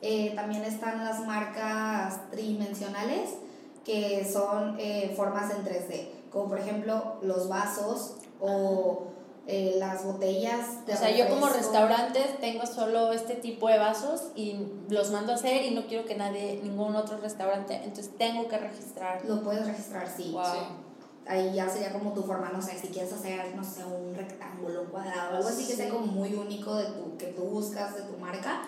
[0.00, 3.30] Eh, también están las marcas tridimensionales,
[3.84, 9.13] que son eh, formas en 3D, como por ejemplo los vasos o
[9.46, 14.22] eh, las botellas de O sea, yo como restaurante tengo solo este tipo de vasos
[14.34, 14.56] y
[14.88, 18.56] los mando a hacer y no quiero que nadie, ningún otro restaurante, entonces tengo que
[18.58, 19.22] registrar.
[19.26, 20.30] Lo puedes registrar, sí.
[20.32, 20.42] Wow.
[21.26, 24.82] Ahí ya sería como tu forma, no sé, si quieres hacer, no sé, un rectángulo,
[24.82, 25.92] un cuadrado, algo así que sea Sí.
[25.92, 28.62] como muy único de tu, que tú buscas de tu marca,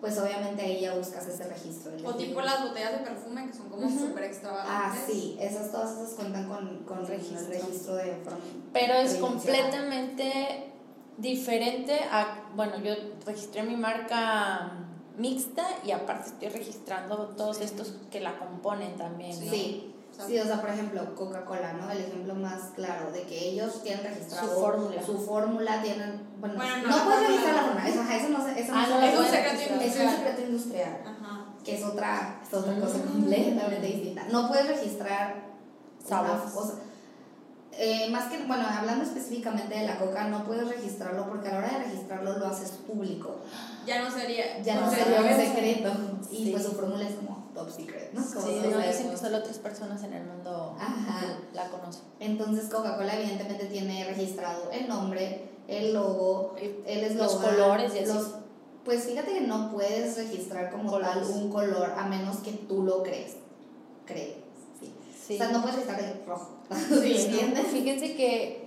[0.00, 1.92] pues obviamente ahí ya buscas ese registro.
[2.04, 3.98] O de- tipo las botellas de perfume que son como Ujú.
[3.98, 5.04] súper Ah, extravagantes.
[5.06, 7.38] sí, esas, todas esas cuentan con, con Registro.
[7.40, 8.38] el registro de forma.
[8.72, 10.72] Pero es completamente
[11.16, 12.94] diferente a, bueno, yo
[13.26, 14.72] registré mi marca
[15.16, 19.32] mixta y aparte estoy registrando todos estos que la componen también.
[19.44, 19.50] ¿no?
[19.50, 19.94] Sí,
[20.26, 21.90] sí, o sea, por ejemplo, Coca-Cola, ¿no?
[21.90, 25.02] El ejemplo más claro de que ellos tienen registrado Su fórmula.
[25.04, 28.86] Su fórmula tienen, bueno, Bueno, no, no, puedes registrar la fórmula, eso, no eso Ah,
[28.88, 29.76] no no es un secreto Es registrar.
[29.76, 30.16] un industrial.
[30.16, 30.96] secreto industrial.
[31.06, 31.44] Ajá.
[31.64, 33.12] que es otra, es otra cosa Mm.
[33.12, 34.22] completamente distinta.
[34.32, 35.34] No puedes registrar
[36.02, 36.50] Sabores.
[36.54, 36.74] cosa.
[37.72, 41.58] Eh, más que, bueno, hablando específicamente de la coca, no puedes registrarlo porque a la
[41.58, 43.36] hora de registrarlo lo haces público.
[43.86, 44.60] Ya no sería.
[44.62, 45.90] Ya no o sea, sería un es- secreto.
[46.30, 46.50] Y Sí.
[46.52, 48.24] pues su fórmula es como top secret, ¿no?
[48.24, 51.38] Como Sí, no, dicen que solo tres personas en el mundo Ajá.
[51.54, 52.02] la conocen.
[52.20, 57.16] Entonces Coca-Cola evidentemente tiene registrado el nombre, el logo, el eslogan.
[57.18, 58.12] Los colores y así.
[58.12, 58.34] los-
[58.84, 61.14] Pues fíjate que no puedes registrar como Colores.
[61.14, 63.36] tal un color a menos que tú lo crees.
[64.06, 64.36] Crees,
[64.80, 64.94] sí.
[65.26, 65.34] Sí.
[65.34, 66.54] O sea, no puedes registrar el rojo.
[66.88, 67.66] Sí, ¿Me entiendes?
[67.68, 68.66] Fíjense que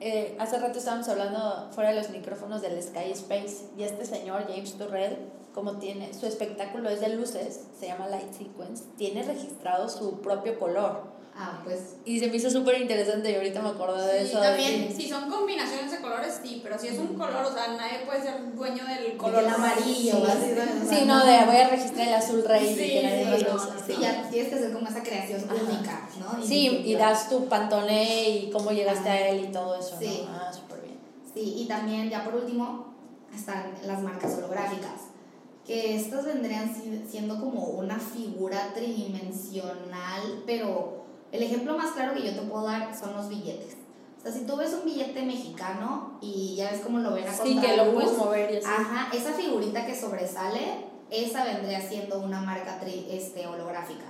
[0.00, 4.44] eh, hace rato estábamos hablando fuera de los micrófonos del Sky Space y este señor,
[4.48, 5.18] James Turrell,
[5.54, 10.58] como tiene, su espectáculo es de luces, se llama Light Sequence, tiene registrado su propio
[10.58, 11.18] color.
[11.42, 14.40] Ah, pues Y se me hizo súper interesante y ahorita me acuerdo de Sí, eso.
[14.40, 17.68] también, de- si son combinaciones de colores, sí, pero si es un color, o sea,
[17.76, 20.22] nadie puede ser dueño del color amarillo, Sí.
[20.26, 23.64] sea, Sí, no, de voy a registrar el azul rey y Sí, sí, lo no,
[23.64, 25.54] no, Sí, ya tienes que hacer como esa creación Ajá.
[25.64, 26.42] única, ¿no?
[26.44, 29.18] Sí, y das tu pantone y cómo llegaste Ajá.
[29.18, 30.26] a él y todo eso, Sí.
[30.26, 30.34] ¿no?
[30.36, 30.98] Ah, súper bien.
[31.32, 32.92] Sí, y también ya por último
[33.34, 35.09] están las marcas holográficas,
[35.70, 42.24] que estas vendrían si- siendo como una figura tridimensional, pero el ejemplo más claro que
[42.26, 43.76] yo te puedo dar son los billetes.
[44.18, 47.32] O sea, si tú ves un billete mexicano y ya ves cómo lo ven a
[47.32, 48.66] Sí, que lo puedes mover y así.
[48.66, 54.06] Ajá, esa figurita que sobresale, esa vendría siendo una marca tri- este, holográfica.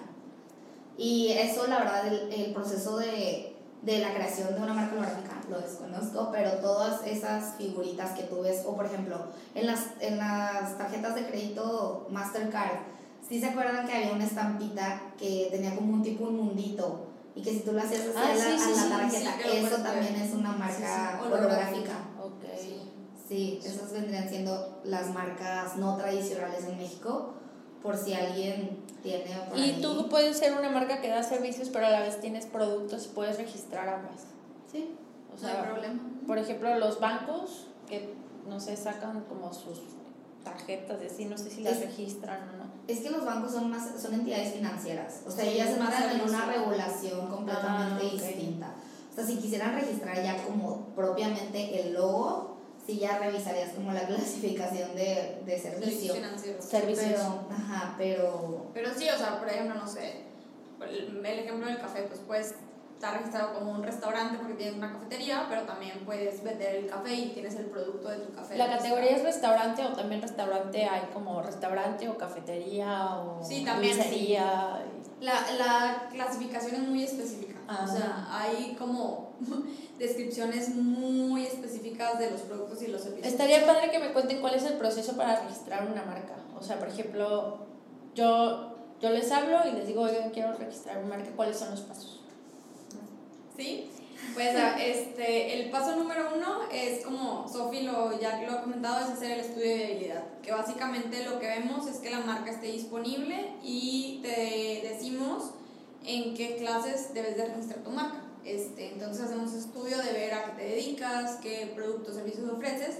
[0.96, 3.49] Y eso, la verdad, el, el proceso de,
[3.82, 8.42] de la creación de una marca holográfica lo desconozco, pero todas esas figuritas que tú
[8.42, 9.16] ves, o por ejemplo,
[9.54, 12.78] en las, en las tarjetas de crédito Mastercard,
[13.26, 17.06] ¿sí se acuerdan que había una estampita que tenía como un tipo un mundito?
[17.34, 18.88] Y que si tú lo hacías así Ah, a la, sí, sí, a la sí,
[18.90, 20.22] tarjeta, sí, eso también ver.
[20.22, 21.36] es una marca sí, holográfica.
[21.36, 21.92] holográfica.
[22.22, 22.44] Ok.
[23.28, 27.34] Sí, esas vendrían siendo las marcas no tradicionales en México,
[27.82, 29.78] por si alguien tiene por Y ahí.
[29.80, 33.38] tú puedes ser una marca que da servicios, pero a la vez tienes productos puedes
[33.38, 34.22] registrar ambas.
[34.70, 34.94] Sí.
[35.36, 36.00] O no hay sea, problema.
[36.26, 38.14] por ejemplo, los bancos que,
[38.48, 39.80] no sé, sacan como sus
[40.44, 42.70] tarjetas de así, no sé si las Es- registran o no.
[42.88, 46.28] Es que los bancos son más son entidades financieras, o sea, Sí, ellas entran en
[46.28, 48.12] una regulación completamente Ah, ok.
[48.12, 48.74] distinta.
[49.10, 52.49] O sea, si quisieran registrar ya como propiamente el logo,
[52.90, 56.12] sí ya revisarías como la clasificación de, de servicio.
[56.12, 56.64] Servicios financieros.
[56.64, 57.08] Servicios.
[57.08, 60.22] Pero, ajá, pero Pero sí, o sea, por ejemplo, no sé,
[60.88, 62.54] el, ejemplo del café, pues puedes
[62.94, 67.14] estar registrado como un restaurante porque tienes una cafetería, pero también puedes vender el café
[67.14, 68.58] y tienes el producto de tu café.
[68.58, 73.96] La categoría es restaurante o también restaurante hay como restaurante o cafetería o Sí, también.
[75.20, 77.86] La, la clasificación es muy específica, Ah.
[77.88, 79.34] o sea, hay como
[79.98, 83.32] descripciones muy específicas de los productos y los servicios.
[83.32, 86.34] Estaría padre que me cuenten cuál es el proceso para registrar una marca.
[86.58, 87.58] O sea, por ejemplo,
[88.14, 91.80] yo, yo les hablo y les digo, oigan, quiero registrar una marca, ¿cuáles son los
[91.82, 92.20] pasos?
[93.56, 93.90] ¿sí?
[94.34, 99.12] Pues este, el paso número uno es como Sofi lo, ya lo ha comentado, es
[99.12, 102.68] hacer el estudio de viabilidad, que básicamente lo que vemos es que la marca esté
[102.68, 105.52] disponible y te decimos
[106.04, 108.22] en qué clases debes de registrar tu marca.
[108.44, 112.96] Este, entonces hacemos estudio de ver a qué te dedicas, qué productos o servicios ofreces,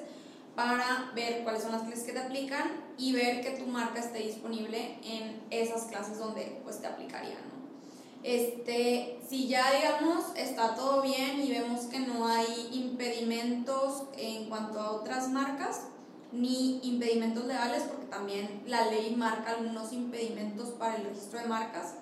[0.54, 4.18] para ver cuáles son las clases que te aplican y ver que tu marca esté
[4.18, 7.50] disponible en esas clases donde pues te aplicarían.
[8.22, 14.78] Este, si ya digamos está todo bien y vemos que no hay impedimentos en cuanto
[14.78, 15.86] a otras marcas,
[16.32, 21.94] ni impedimentos legales, porque también la ley marca algunos impedimentos para el registro de marcas,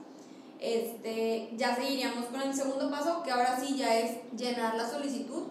[0.60, 5.44] este, ya seguiríamos con el segundo paso, que ahora sí ya es llenar la solicitud.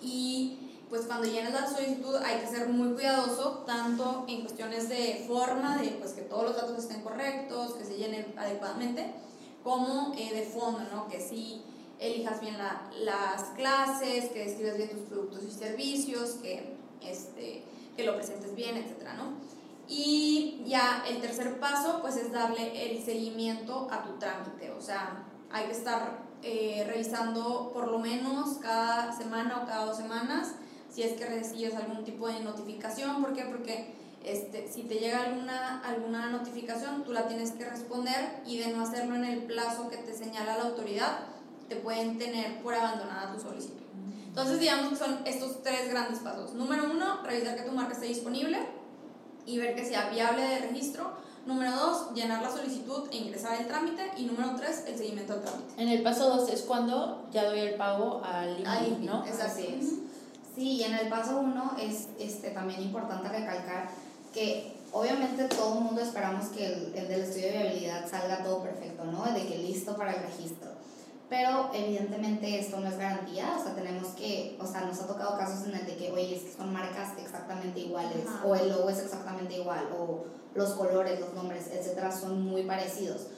[0.00, 5.24] Y pues cuando llenas la solicitud hay que ser muy cuidadoso, tanto en cuestiones de
[5.28, 9.12] forma, de pues que todos los datos estén correctos, que se llenen adecuadamente,
[9.62, 11.08] como eh, de fondo, ¿no?
[11.08, 11.62] Que sí
[12.00, 17.62] elijas bien la, las clases, que describas bien tus productos y servicios, que, este,
[17.96, 19.34] que lo presentes bien, etcétera, ¿no?
[19.92, 25.24] Y ya el tercer paso, pues es darle el seguimiento a tu trámite, o sea,
[25.50, 30.54] hay que estar eh, revisando por lo menos cada semana o cada dos semanas
[30.88, 33.44] si es que recibes algún tipo de notificación, ¿por qué?
[33.44, 38.68] Porque este, si te llega alguna, alguna notificación, tú la tienes que responder y de
[38.68, 41.26] no hacerlo en el plazo que te señala la autoridad,
[41.68, 43.76] te pueden tener por abandonada tu solicitud.
[44.26, 46.54] Entonces, digamos que son estos tres grandes pasos.
[46.54, 48.58] Número uno, revisar que tu marca esté disponible
[49.50, 51.10] y ver que sea viable de registro.
[51.46, 54.10] Número dos, llenar la solicitud e ingresar el trámite.
[54.16, 55.82] Y número tres, el seguimiento del trámite.
[55.82, 59.24] En el paso dos es cuando ya doy el pago al INPI, ¿no?
[59.24, 59.86] Es así es.
[60.54, 63.88] Sí, y en el paso uno es este, también importante recalcar
[64.34, 68.62] que obviamente todo el mundo esperamos que el, el, del estudio de viabilidad salga todo
[68.62, 69.24] perfecto, ¿no?
[69.32, 70.70] De que listo para el registro.
[71.30, 75.38] Pero evidentemente esto no es garantía, o sea, tenemos que, o sea, nos ha tocado
[75.38, 78.90] casos en el de que, oye, es que son marcas exactamente iguales, o el logo
[78.90, 80.24] es exactamente igual, o
[80.56, 83.28] los colores, los nombres, etcétera, son muy parecidos.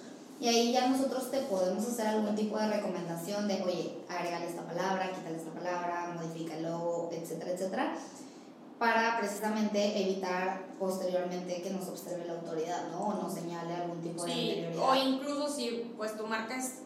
[0.41, 4.63] Y ahí ya nosotros te podemos hacer algún tipo de recomendación de, oye, agregale esta
[4.63, 7.95] palabra, quítale esta palabra, modifica el logo, etcétera, etcétera
[8.79, 13.11] para precisamente evitar posteriormente que nos observe la autoridad, ¿no?
[13.11, 16.79] O nos señale algún tipo de sí, O incluso si pues tu marca es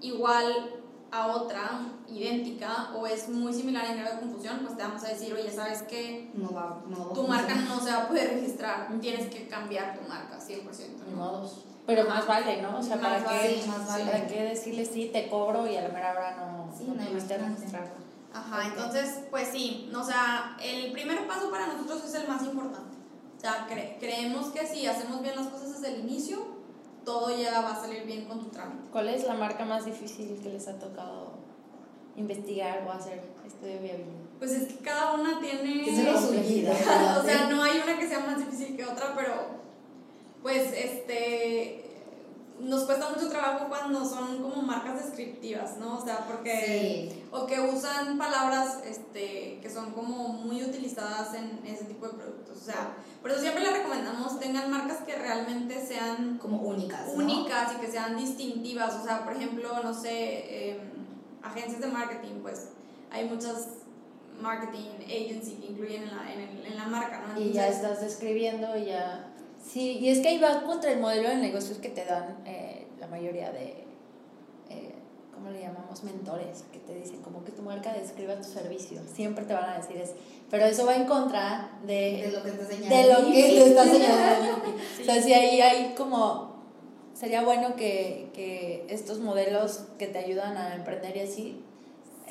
[0.00, 0.78] igual
[1.10, 5.08] a otra, idéntica, o es muy similar en grado de confusión, pues te vamos a
[5.08, 6.30] decir, oye, ¿sabes qué?
[6.34, 10.06] No va, no tu marca no se va a poder registrar, tienes que cambiar tu
[10.06, 10.62] marca, 100%.
[11.16, 11.42] ¿no?
[11.86, 12.78] Pero más vale, ¿no?
[12.78, 16.36] O sea, ¿para, qué, ¿para qué decirle sí, te cobro y a la mera hora
[16.36, 18.08] no, sí, no, no registrarlo?
[18.34, 22.98] Ajá, entonces, pues sí, o sea, el primer paso para nosotros es el más importante.
[23.38, 23.66] O sea,
[23.98, 26.57] creemos que si hacemos bien las cosas desde el inicio,
[27.08, 28.90] todo ya va a salir bien con tu trámite.
[28.92, 31.38] ¿Cuál es la marca más difícil que les ha tocado
[32.16, 34.28] investigar o hacer estudio de viabilidad?
[34.38, 35.84] Pues es que cada una tiene...
[35.84, 36.72] Tiene su vida.
[37.18, 39.32] o sea, no hay una que sea más difícil que otra, pero
[40.42, 41.87] pues este
[42.60, 45.98] nos cuesta mucho trabajo cuando son como marcas descriptivas, ¿no?
[45.98, 47.24] O sea, porque...
[47.30, 52.58] O que usan palabras este, que son como muy utilizadas en ese tipo de productos.
[52.58, 56.38] O sea, por eso siempre les recomendamos tengan marcas que realmente sean...
[56.38, 57.08] Como únicas.
[57.14, 58.94] Únicas y que sean distintivas.
[58.94, 60.78] O sea, por ejemplo, no sé, em,
[61.42, 62.70] agencias de marketing, pues
[63.10, 63.68] hay muchas
[64.40, 67.40] marketing agency que incluyen en la, en, en la marca, ¿no?
[67.40, 69.34] y ya estás describiendo y ya
[69.78, 72.88] Sí, y es que ahí va contra el modelo de negocios que te dan eh,
[72.98, 73.84] la mayoría de,
[74.70, 74.94] eh,
[75.32, 76.02] ¿cómo le llamamos?
[76.02, 79.00] Mentores, que te dicen como que tu marca describa tu servicio.
[79.06, 80.14] Siempre te van a decir eso.
[80.50, 83.84] Pero eso va en contra de, de lo que te De lo que te está
[83.84, 84.62] señalando.
[85.00, 86.56] O sea, si ahí hay como,
[87.14, 91.64] sería bueno que, que estos modelos que te ayudan a emprender y así,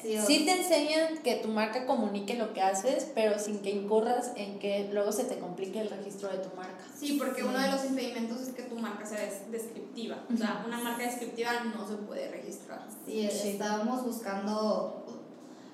[0.01, 4.59] Sí, te enseñan que tu marca comunique lo que haces, pero sin que incurras en
[4.59, 6.83] que luego se te complique el registro de tu marca.
[6.97, 9.19] Sí, porque uno de los impedimentos es que tu marca sea
[9.51, 10.23] descriptiva.
[10.33, 12.85] O sea, una marca descriptiva no se puede registrar.
[13.05, 15.05] Sí, estábamos buscando,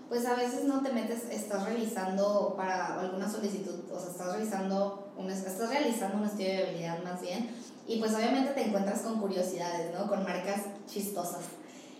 [0.09, 5.11] pues a veces no te metes, estás revisando para alguna solicitud, o sea, estás revisando,
[5.17, 7.49] un, estás realizando un estudio de habilidad más bien,
[7.87, 10.07] y pues obviamente te encuentras con curiosidades, ¿no?
[10.07, 11.41] Con marcas chistosas.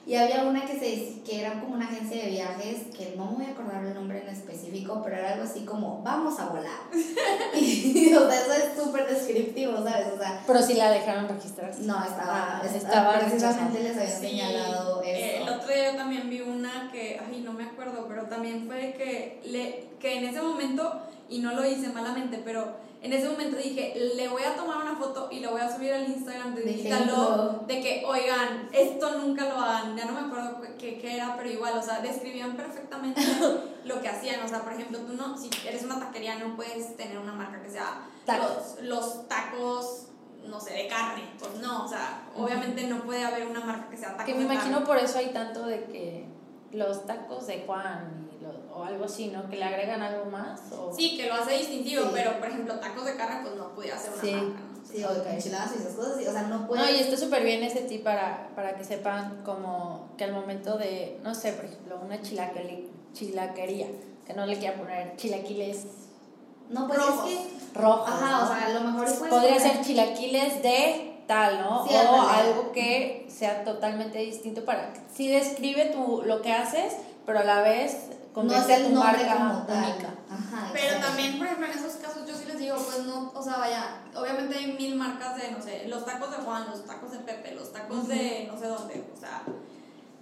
[0.05, 3.37] Y había una que, se, que era como una agencia de viajes, que no me
[3.37, 6.81] voy a acordar el nombre en específico, pero era algo así como, vamos a volar.
[7.55, 10.07] y, o sea, eso es súper descriptivo, ¿sabes?
[10.13, 11.71] O sea, pero si la dejaron registrar.
[11.79, 15.09] No, estaba, ah, estaba, precisamente les había señalado eso.
[15.09, 18.67] Eh, lo otro día yo también vi una que, ay, no me acuerdo, pero también
[18.67, 23.27] fue que, le, que en ese momento, y no lo hice malamente, pero en ese
[23.27, 26.55] momento dije, le voy a tomar una foto y lo voy a subir al Instagram
[26.55, 31.15] de Digitalo, de que, oigan, esto nunca lo hagan, ya no me acuerdo qué, qué
[31.15, 33.21] era, pero igual, o sea, describían perfectamente
[33.83, 36.95] lo que hacían, o sea, por ejemplo, tú no, si eres una taquería no puedes
[36.95, 40.07] tener una marca que sea Los, los tacos
[40.47, 41.23] no sé, de carne.
[41.39, 44.25] Pues no, o sea, obviamente no puede haber una marca que sea tacos.
[44.25, 46.25] Que me imagino por eso hay tanto de que
[46.71, 48.22] los tacos de Juan
[48.75, 49.49] o algo así, ¿no?
[49.49, 50.59] Que le agregan algo más.
[50.71, 50.93] O...
[50.93, 54.11] Sí, que lo hace distintivo, pero por ejemplo, tacos de carne, pues no podía ser
[54.13, 54.85] una marca, ¿no?
[54.85, 56.81] Sí, o de enchiladas y esas cosas, o sea, no puede.
[56.81, 60.77] No, y está súper bien ese tip para, para que sepan como que al momento
[60.77, 63.87] de, no sé, por ejemplo, una chilaquería,
[64.25, 65.85] que no le quiera poner chilaquiles
[66.69, 67.29] no, pues rojos.
[67.29, 67.79] es que.
[67.79, 68.09] Rojos.
[68.09, 71.83] Ajá, o sea, a lo mejor Podría ser chilaquiles de tal, ¿no?
[71.83, 74.93] o algo que sea totalmente distinto para.
[75.13, 76.95] Sí describe tu, lo que haces,
[77.25, 80.13] pero a la vez no es el nombre como tal.
[80.29, 83.43] Ajá, pero también, por ejemplo, en esos casos yo sí les digo, pues no, o
[83.43, 87.11] sea, vaya, obviamente hay mil marcas de, no sé, los tacos de Juan, los tacos
[87.11, 89.43] de Pepe, los tacos de no sé dónde, o sea,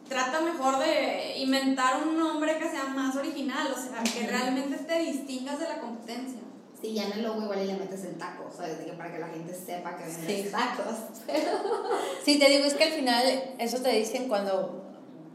[0.09, 4.99] trata mejor de inventar un nombre que sea más original, o sea, que realmente te
[4.99, 6.39] distingas de la competencia.
[6.82, 8.78] Sí, ya en el logo igual y le metes el taco, ¿sabes?
[8.78, 10.51] que para que la gente sepa que vendes sí.
[10.51, 10.95] tacos.
[12.26, 13.24] Sí, te digo, es que al final
[13.59, 14.90] eso te dicen cuando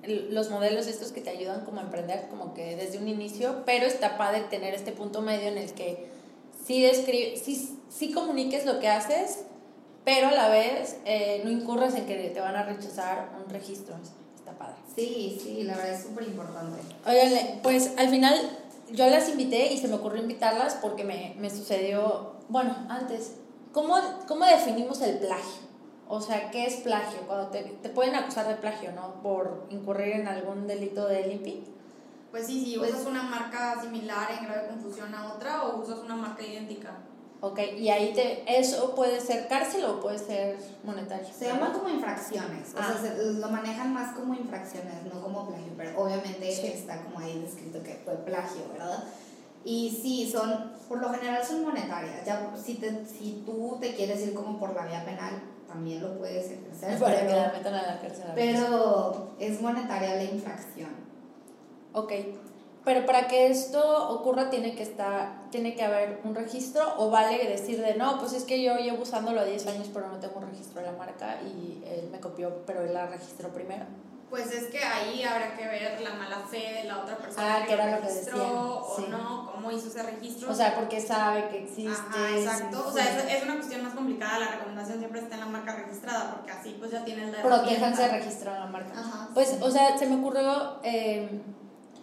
[0.09, 3.87] los modelos estos que te ayudan como a emprender, como que desde un inicio, pero
[3.87, 6.07] está padre tener este punto medio en el que
[6.67, 9.45] sí, describe, sí, sí comuniques lo que haces,
[10.05, 13.97] pero a la vez eh, no incurras en que te van a rechazar un registro.
[14.95, 16.81] Sí, sí, la verdad es súper importante.
[17.07, 18.35] Oigan, pues al final
[18.93, 23.33] yo las invité y se me ocurrió invitarlas porque me, me sucedió, bueno, antes,
[23.73, 23.97] ¿cómo,
[24.29, 25.66] ¿cómo definimos el plagio?
[26.09, 27.21] O sea, ¿qué es plagio?
[27.27, 29.23] Cuando te, te pueden acusar de plagio, ¿no?
[29.23, 31.65] Por incurrir en algún delito de LIMPI.
[32.31, 36.17] Pues sí, si usas una marca similar en grave confusión a otra o usas una
[36.17, 36.93] marca idéntica.
[37.41, 41.29] Ok, y ahí te, eso puede ser cárcel o puede ser monetario.
[41.33, 43.17] Se llaman como infracciones, o sea, ah.
[43.19, 48.01] lo manejan más como infracciones, no como plagio, pero obviamente está como ahí descrito que
[48.05, 49.05] fue plagio, ¿verdad?
[49.65, 54.21] Y sí, son, por lo general son monetarias, ya si, te, si tú te quieres
[54.27, 55.43] ir como por la vía penal,
[55.77, 56.99] también lo puedes ejercer.
[56.99, 58.25] Para pero, que la metan a la cárcel.
[58.35, 60.89] pero es monetaria la infracción.
[61.93, 62.13] Ok.
[62.85, 67.45] Pero para que esto ocurra tiene que estar, tiene que haber un registro o vale
[67.47, 70.39] decir de no, pues es que yo llevo usándolo a 10 años pero no tengo
[70.39, 73.85] un registro de la marca y él me copió pero él la registró primero.
[74.31, 77.65] Pues es que ahí habrá que ver la mala fe de la otra persona ah,
[77.65, 78.35] que, era lo que decía.
[78.35, 80.51] o no, cómo hizo ese registro.
[80.51, 81.93] O sea, porque sabe que existe.
[81.93, 82.85] Ajá, exacto.
[82.89, 84.41] O sea, es, es, una cuestión más complicada.
[84.41, 88.09] La recomendación siempre está en la marca registrada, porque así pues ya tienes la Protéjanse
[88.09, 88.99] registrar la marca.
[88.99, 91.29] Ajá, pues, o sea, se me ocurrió eh,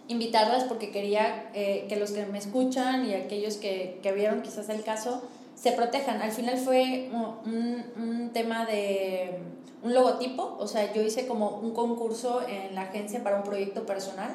[0.08, 4.68] invitarlas porque quería eh, que los que me escuchan y aquellos que, que, vieron quizás
[4.68, 5.22] el caso
[5.54, 6.20] se protejan.
[6.20, 9.38] Al final fue un, un, tema de
[9.84, 13.84] un logotipo, o sea, yo hice como un concurso en la agencia para un proyecto
[13.84, 14.34] personal.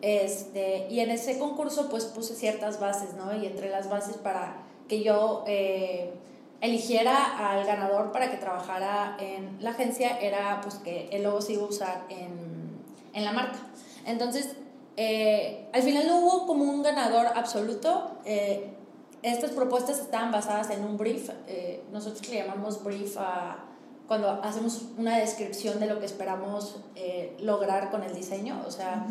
[0.00, 3.34] Este, y en ese concurso pues puse ciertas bases, ¿no?
[3.34, 6.12] Y entre las bases para que yo eh,
[6.60, 11.54] eligiera al ganador para que trabajara en la agencia era pues que el logo se
[11.54, 12.78] iba a usar en,
[13.14, 13.58] en la marca.
[14.06, 14.54] Entonces
[14.96, 18.12] eh, al final no hubo como un ganador absoluto.
[18.24, 18.70] Eh,
[19.22, 21.30] estas propuestas estaban basadas en un brief.
[21.90, 23.73] Nosotros le llamamos brief a
[24.06, 26.80] cuando hacemos una descripción de lo que esperamos
[27.40, 28.62] lograr con el diseño.
[28.66, 29.06] O sea,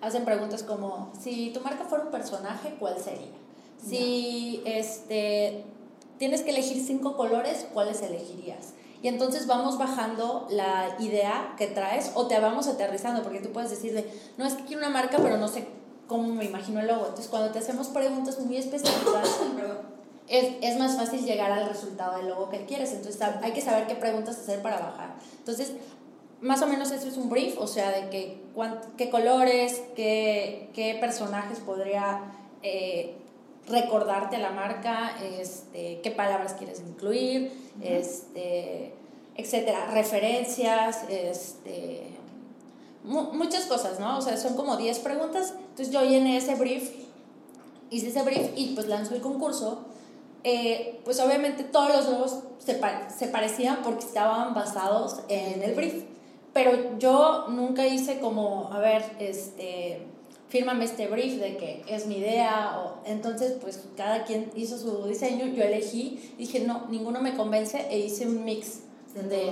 [0.00, 3.32] hacen preguntas como, si tu marca fuera un personaje, ¿cuál sería?
[3.84, 5.64] Si este,
[6.18, 8.74] tienes que elegir cinco colores, ¿cuáles elegirías?
[9.02, 13.70] Y entonces vamos bajando la idea que traes o te vamos aterrizando, porque tú puedes
[13.70, 15.66] decir de, no es que quiero una marca, pero no sé
[16.06, 17.02] cómo me imagino el logo.
[17.02, 19.40] Entonces cuando te hacemos preguntas muy específicas,
[20.28, 22.92] es, es más fácil llegar al resultado del logo que quieres.
[22.92, 25.14] Entonces hay que saber qué preguntas hacer para bajar.
[25.38, 25.72] Entonces,
[26.40, 28.38] más o menos eso es un brief, o sea, de que,
[28.96, 32.20] qué colores, qué, qué personajes podría
[32.62, 33.16] eh,
[33.66, 37.50] recordarte la marca, este, qué palabras quieres incluir,
[37.82, 38.94] este,
[39.36, 42.08] etcétera, referencias, este,
[43.04, 44.18] muchas cosas, ¿no?
[44.18, 45.54] O sea, son como 10 preguntas.
[45.70, 46.90] Entonces yo llené ese brief,
[47.90, 49.86] hice ese brief y pues lanzó el concurso.
[50.44, 52.78] Eh, pues obviamente todos los nuevos se,
[53.16, 56.04] se parecían porque estaban basados en el brief.
[56.52, 60.06] Pero yo nunca hice como, a ver, este
[60.54, 65.04] fírmame este brief de que es mi idea, o, entonces pues cada quien hizo su
[65.04, 68.82] diseño, yo elegí, dije no, ninguno me convence e hice un mix
[69.14, 69.50] de,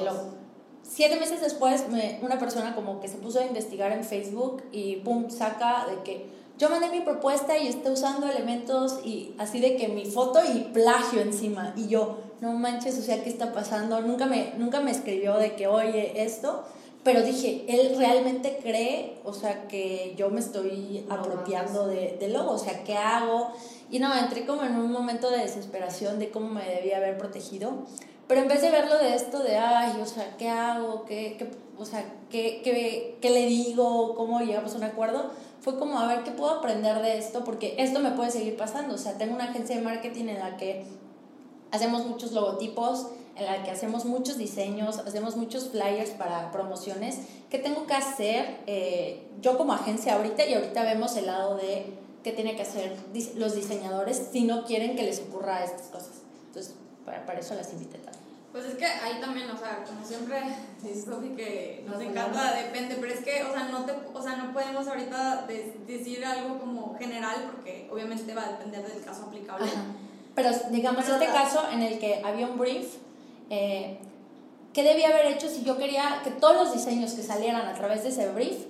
[0.83, 4.97] siete meses después, me, una persona como que se puso a investigar en Facebook y
[4.97, 6.27] pum, saca de que
[6.59, 10.61] yo mandé mi propuesta y está usando elementos y así de que mi foto y
[10.73, 11.75] plagio encima.
[11.77, 14.01] Y yo, no manches, o sea, ¿qué está pasando?
[14.01, 16.65] Nunca me, nunca me escribió de que, oye, esto.
[17.03, 22.53] Pero dije, él realmente cree, o sea, que yo me estoy apropiando de, de logo,
[22.53, 23.53] o sea, ¿qué hago?
[23.91, 27.73] Y no, entré como en un momento de desesperación de cómo me debía haber protegido.
[28.29, 31.05] Pero en vez de verlo de esto de, ay, o sea, ¿qué hago?
[31.05, 34.15] ¿Qué, qué o sea, ¿qué, qué, qué le digo?
[34.15, 35.31] ¿Cómo llegamos a un acuerdo?
[35.63, 37.45] Fue como, a ver, ¿qué puedo aprender de esto?
[37.45, 38.97] Porque esto me puede seguir pasando.
[38.97, 40.85] O sea, tengo una agencia de marketing en la que
[41.71, 43.07] hacemos muchos logotipos,
[43.37, 47.21] en la que hacemos muchos diseños, hacemos muchos flyers para promociones.
[47.49, 50.45] ¿Qué tengo que hacer eh, yo como agencia ahorita?
[50.45, 51.95] Y ahorita vemos el lado de
[52.25, 52.97] qué tienen que hacer
[53.37, 56.23] los diseñadores si no quieren que les ocurra estas cosas.
[56.49, 58.22] Entonces, para, para eso las invité también.
[58.53, 60.43] Pues es que ahí también, o sea, como siempre
[60.83, 64.37] dice Sofi que nos encanta, depende, pero es que, o sea, no, te, o sea,
[64.37, 65.47] no podemos ahorita
[65.87, 69.71] decir algo como general porque obviamente va a depender del caso aplicable.
[70.35, 72.97] Pero digamos, este caso en el que había un brief,
[73.49, 73.99] eh,
[74.75, 78.03] ¿qué debía haber hecho si yo quería que todos los diseños que salieran a través
[78.03, 78.67] de ese brief,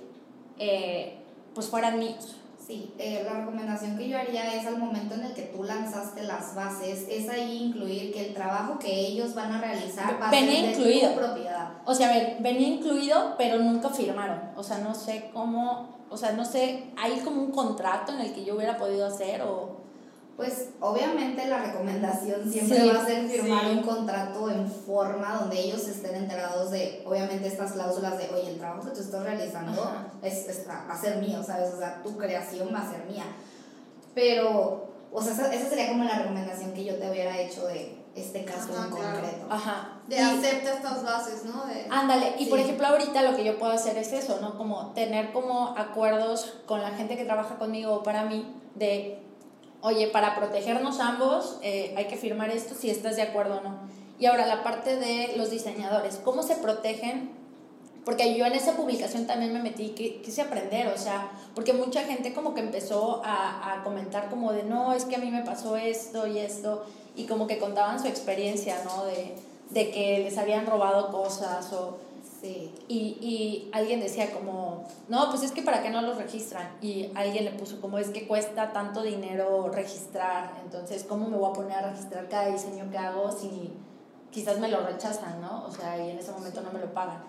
[0.59, 1.17] eh,
[1.53, 2.37] pues fueran míos?
[2.65, 6.23] Sí, eh, la recomendación que yo haría es al momento en el que tú lanzaste
[6.23, 10.31] las bases, es ahí incluir que el trabajo que ellos van a realizar va a
[10.31, 11.71] ser de tu propiedad.
[11.85, 14.39] O sea, a ver, venía incluido, pero nunca firmaron.
[14.55, 18.33] O sea, no sé cómo, o sea, no sé, hay como un contrato en el
[18.33, 19.72] que yo hubiera podido hacer o
[20.35, 25.87] pues obviamente la recomendación siempre va a ser firmar un contrato en forma donde ellos
[25.87, 29.91] estén enterados de, obviamente, estas cláusulas de, oye, el trabajo que tú estás realizando
[30.23, 31.71] es, va a ser mío, ¿sabes?
[31.73, 33.25] O sea, tu creación va a ser mía.
[34.15, 38.43] Pero, o sea, esa, sería como la recomendación que yo te hubiera hecho de este
[38.43, 39.45] caso en concreto.
[39.49, 39.99] Ajá.
[40.07, 41.65] De acepta estas bases, ¿no?
[41.65, 44.57] De, ándale, y por ejemplo ahorita lo que yo puedo hacer es eso, ¿no?
[44.57, 49.23] Como tener como acuerdos con la gente que trabaja conmigo o para mí de
[49.83, 53.77] oye, para protegernos ambos eh, hay que firmar esto si estás de acuerdo o no.
[54.17, 57.31] Y ahora la parte de los diseñadores, ¿cómo se protegen?
[58.05, 62.33] Porque yo en esa publicación también me metí, quise aprender, o sea, porque mucha gente
[62.33, 65.75] como que empezó a, a comentar como de, no, es que a mí me pasó
[65.75, 69.05] esto y esto, y como que contaban su experiencia, ¿no?
[69.05, 69.35] De,
[69.69, 71.97] de que les habían robado cosas o
[72.43, 72.75] Sí.
[72.89, 76.75] Y, y alguien decía como, no, pues es que para qué no los registran.
[76.81, 81.49] Y alguien le puso como es que cuesta tanto dinero registrar, entonces ¿cómo me voy
[81.49, 83.71] a poner a registrar cada diseño que hago si
[84.29, 85.63] quizás me lo rechazan, ¿no?
[85.65, 87.23] O sea, y en ese momento no me lo pagan.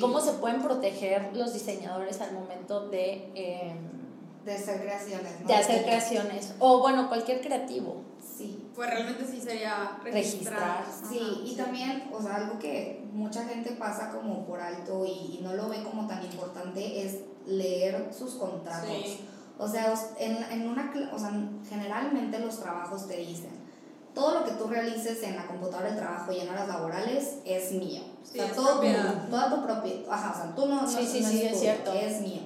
[0.00, 3.32] ¿Cómo se pueden proteger los diseñadores al momento de...
[3.34, 4.00] Em,
[4.44, 5.48] de hacer creaciones, ¿no?
[5.48, 6.54] De hacer creaciones.
[6.60, 8.02] O bueno, cualquier creativo.
[8.80, 8.86] Sí.
[8.86, 10.84] Pues realmente sí sería registrar.
[11.08, 15.54] Sí, y también, o sea, algo que mucha gente pasa como por alto y, no
[15.54, 19.18] lo ve como tan importante es leer sus contratos.
[19.58, 21.30] O sea, en, en una, o sea,
[21.68, 23.50] generalmente los trabajos te dicen,
[24.14, 27.72] todo lo que tú realices en la computadora del trabajo y en horas laborales es
[27.72, 28.02] mío.
[28.22, 28.80] o sea, todo
[29.30, 31.92] toda tu propiedad, ajá, o sea, tú no, sí, sí, sí, es, cierto.
[31.92, 32.42] es mío.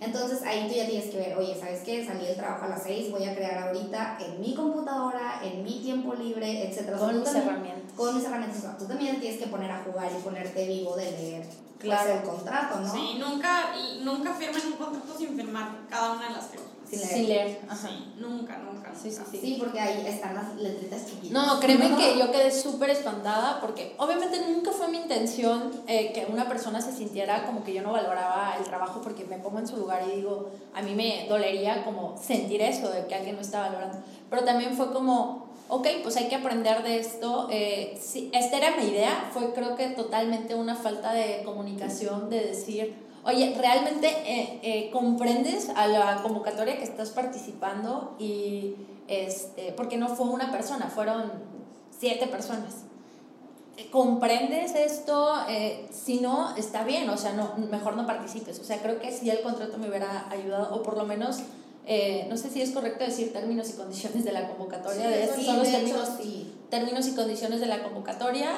[0.00, 2.04] Entonces ahí tú ya tienes que ver, oye, ¿sabes qué?
[2.04, 5.80] Salí del trabajo a las 6, voy a crear ahorita en mi computadora, en mi
[5.80, 6.98] tiempo libre, etc.
[6.98, 7.92] Con mis herramientas.
[7.96, 8.78] Con mis herramientas.
[8.78, 12.12] tú también tienes que poner a jugar y ponerte vivo de leer pues, claro.
[12.12, 12.92] el contrato, ¿no?
[12.92, 13.72] Sí, nunca,
[14.02, 16.65] nunca firmen un contrato sin firmar cada una de las cosas.
[16.88, 17.60] Sin leer.
[17.68, 17.88] Ajá.
[18.18, 18.94] nunca, nunca.
[18.94, 19.38] Sí, sí, sí.
[19.40, 21.30] Sí, porque ahí están las letritas chiquitas.
[21.30, 26.26] No, créeme que yo quedé súper espantada porque obviamente nunca fue mi intención eh, que
[26.30, 29.66] una persona se sintiera como que yo no valoraba el trabajo porque me pongo en
[29.66, 33.42] su lugar y digo, a mí me dolería como sentir eso de que alguien no
[33.42, 33.98] está valorando.
[34.30, 37.48] Pero también fue como, ok, pues hay que aprender de esto.
[37.50, 42.46] Eh, sí, esta era mi idea, fue creo que totalmente una falta de comunicación, de
[42.46, 48.14] decir Oye, ¿realmente eh, eh, comprendes a la convocatoria que estás participando?
[48.20, 48.76] Y
[49.08, 51.32] este, porque no fue una persona, fueron
[51.98, 52.84] siete personas.
[53.90, 55.34] ¿Comprendes esto?
[55.48, 58.60] Eh, si no, está bien, o sea, no, mejor no participes.
[58.60, 61.38] O sea, creo que si el contrato me hubiera ayudado, o por lo menos,
[62.28, 65.58] no sé si es correcto decir términos y condiciones de la convocatoria, de estos son
[65.58, 66.10] los términos,
[66.70, 68.50] términos y condiciones de la convocatoria,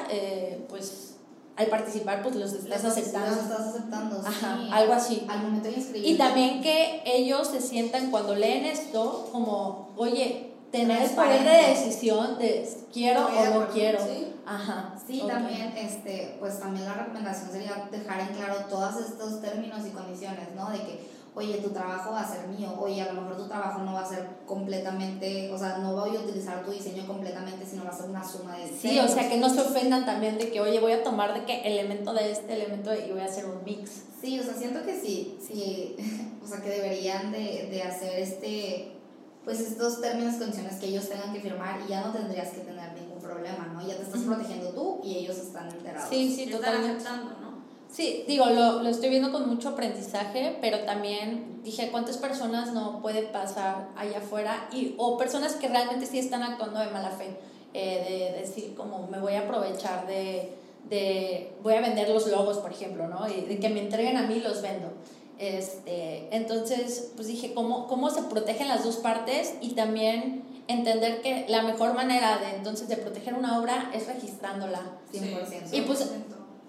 [0.69, 1.18] pues
[1.59, 3.35] al participar, pues los estás aceptando.
[3.35, 5.27] Los estás aceptando, Ajá, algo así.
[5.27, 5.99] Al momento de.
[5.99, 11.67] Y también que ellos se sientan cuando leen esto como, oye, tener el poder de
[11.71, 13.99] decisión de quiero o no quiero.
[13.99, 14.33] ¿sí?
[14.45, 14.95] Ajá.
[15.05, 19.89] Sí, también, este, pues también la recomendación sería dejar en claro todos estos términos y
[19.89, 20.69] condiciones, ¿no?
[20.69, 23.81] De que, oye, tu trabajo va a ser mío, oye, a lo mejor tu trabajo
[23.83, 27.83] no va a ser completamente, o sea, no voy a utilizar tu diseño completamente, sino
[27.83, 28.81] va a ser una suma de diseños.
[28.81, 31.45] Sí, o sea, que no se ofendan también de que, oye, voy a tomar de
[31.45, 34.03] qué elemento de este elemento y voy a hacer un mix.
[34.21, 35.95] Sí, o sea, siento que sí, sí,
[36.43, 38.91] o sea, que deberían de, de hacer este,
[39.45, 42.61] pues estos términos y condiciones que ellos tengan que firmar y ya no tendrías que
[42.61, 43.87] tener ningún problema, ¿no?
[43.87, 46.09] Ya te estás protegiendo tú y ellos están enterados.
[46.09, 46.97] Sí, sí, Están totalmente.
[46.97, 47.48] aceptando, ¿no?
[47.91, 53.01] Sí, digo, lo, lo estoy viendo con mucho aprendizaje, pero también dije, ¿cuántas personas no
[53.01, 54.69] puede pasar allá afuera?
[54.71, 57.37] Y, o personas que realmente sí están actuando de mala fe,
[57.73, 60.53] eh, de decir como me voy a aprovechar de,
[60.87, 63.27] de, voy a vender los logos, por ejemplo, ¿no?
[63.27, 64.91] Y de que me entreguen a mí, los vendo.
[65.39, 69.55] Este, entonces, pues dije, ¿cómo, ¿cómo se protegen las dos partes?
[69.61, 74.81] Y también entender que la mejor manera de entonces de proteger una obra es registrándola.
[75.11, 75.73] 100%.
[75.73, 76.07] Y pues,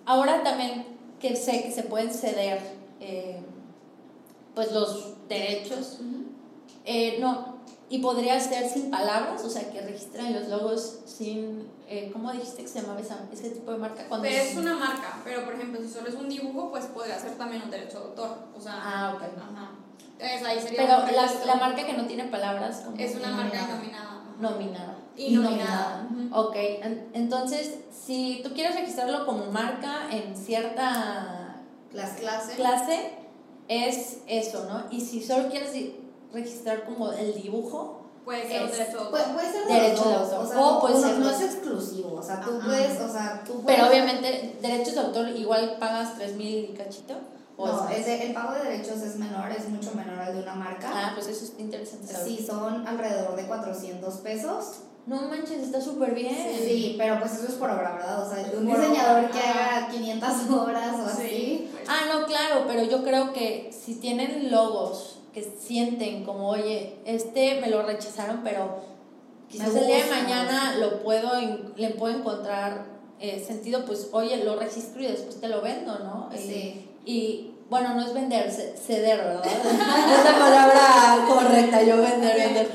[0.07, 2.61] Ahora también que sé que se pueden ceder
[3.01, 3.41] eh,
[4.55, 5.99] pues los derechos,
[6.85, 12.11] eh, no, y podría ser sin palabras, o sea, que registren los logos sin, eh,
[12.13, 14.05] ¿cómo dijiste que se llamaba esa, ese tipo de marca?
[14.09, 17.19] Cuando Pero es una marca, pero por ejemplo, si solo es un dibujo, pues podría
[17.19, 18.39] ser también un derecho de autor.
[18.57, 19.23] O sea, Ah, ok.
[19.23, 19.71] ajá.
[20.19, 23.67] Entonces ahí sería Pero la, la marca que no tiene palabras como es una marca
[23.67, 24.23] Nominada.
[24.39, 24.97] nominada.
[25.17, 25.17] Nominada.
[25.17, 26.09] Y nominada.
[26.11, 26.37] Ujú.
[26.49, 27.75] Ok, en- entonces,
[28.07, 31.57] si tú quieres registrarlo como marca en cierta
[31.93, 32.57] Las clases.
[32.57, 33.11] clase
[33.69, 34.85] es eso, ¿no?
[34.91, 35.73] Y si solo quieres
[36.33, 39.11] registrar como el dibujo, Puede ser un Es- derecho de autor.
[39.11, 40.39] Puede, puede ser de Derecho de autor.
[40.45, 42.15] O sea, O no, puede o sea, ser no es exclusivo.
[42.17, 42.67] O sea, tú Ajá.
[42.67, 46.75] puedes, o sea, tú pero puedes- obviamente derechos de autor igual pagas 3 mil y
[46.77, 47.15] cachito.
[47.57, 50.35] ¿o No, es- es de- el pago de derechos es menor, es mucho menor al
[50.37, 50.91] de una marca.
[50.95, 52.27] Ah, pues eso es interesante saber.
[52.29, 54.67] Sí, son alrededor de 400 pesos.
[55.07, 56.37] No manches, está súper bien.
[56.63, 58.27] Sí, pero pues eso es por obra, ¿verdad?
[58.27, 61.29] O sea, un Por diseñador obra, que haga 500 obras o así.
[61.29, 61.85] Sí, pues.
[61.89, 67.61] Ah, no, claro, pero yo creo que si tienen logos que sienten como, oye, este
[67.61, 68.81] me lo rechazaron, pero
[69.49, 71.31] quizás el día de mañana lo puedo,
[71.77, 72.85] le puedo encontrar
[73.21, 76.31] eh, sentido, pues, oye, lo registro y después te lo vendo, ¿no?
[76.35, 76.87] Y- Sí.
[77.05, 79.43] Y, bueno, no es vender, ce- ceder, ¿verdad?
[79.55, 82.71] es la palabra correcta, yo vender, vender.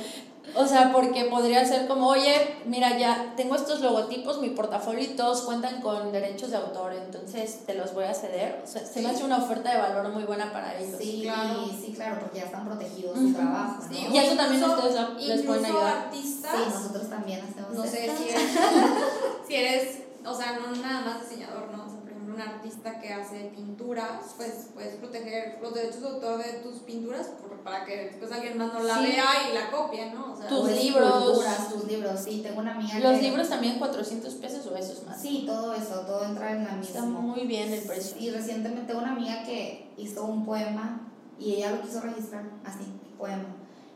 [0.58, 5.08] O sea, porque podría ser como, oye, mira, ya tengo estos logotipos, mi portafolio y
[5.16, 8.62] todos cuentan con derechos de autor, entonces te los voy a ceder.
[8.64, 10.96] O sea, se me hace una oferta de valor muy buena para ellos.
[11.00, 11.66] Sí, Claro.
[11.80, 13.28] sí, claro, porque ya están protegidos Ujú.
[13.30, 13.90] su trabajo, ¿no?
[13.90, 15.98] Sí, Y eso también incluso- ustedes les pueden ayudar.
[15.98, 18.50] artistas, Sí, nosotros también hacemos no sé si eres,
[19.48, 21.95] si eres, o sea, no nada más diseñador, ¿no?
[22.36, 27.28] Un artista que hace pinturas, pues puedes proteger los derechos de autor de tus pinturas
[27.28, 29.04] por- para que después alguien más no la Sí.
[29.06, 30.34] vea y la copie, ¿no?
[30.34, 31.08] O sea, Tus libros.
[31.18, 34.92] esculturas, tus libros, sí, tengo una amiga Los que- libros también 400 pesos o eso
[34.92, 35.22] es más.
[35.22, 37.20] Sí, todo eso, todo entra en la Está misma.
[37.22, 38.18] muy bien el precio.
[38.20, 41.10] Y recientemente tengo una amiga que hizo un poema
[41.40, 42.84] y ella lo quiso registrar, así,
[43.18, 43.46] poema.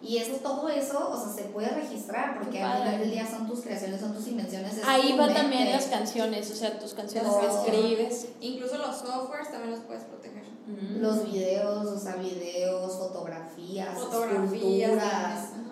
[0.02, 3.47] Y eso, todo eso, o sea, se puede registrar porque al final del día son
[3.47, 4.78] tus creaciones, son tus invenciones.
[4.78, 5.41] es Ahí va mente.
[5.41, 8.28] también las canciones, o sea, tus canciones que escribes.
[8.39, 10.43] incluso los softwares también los puedes proteger.
[10.68, 11.02] Mm.
[11.02, 15.50] Los videos, o sea, videos, fotografías, Fotografías.
[15.58, 15.70] ¿no?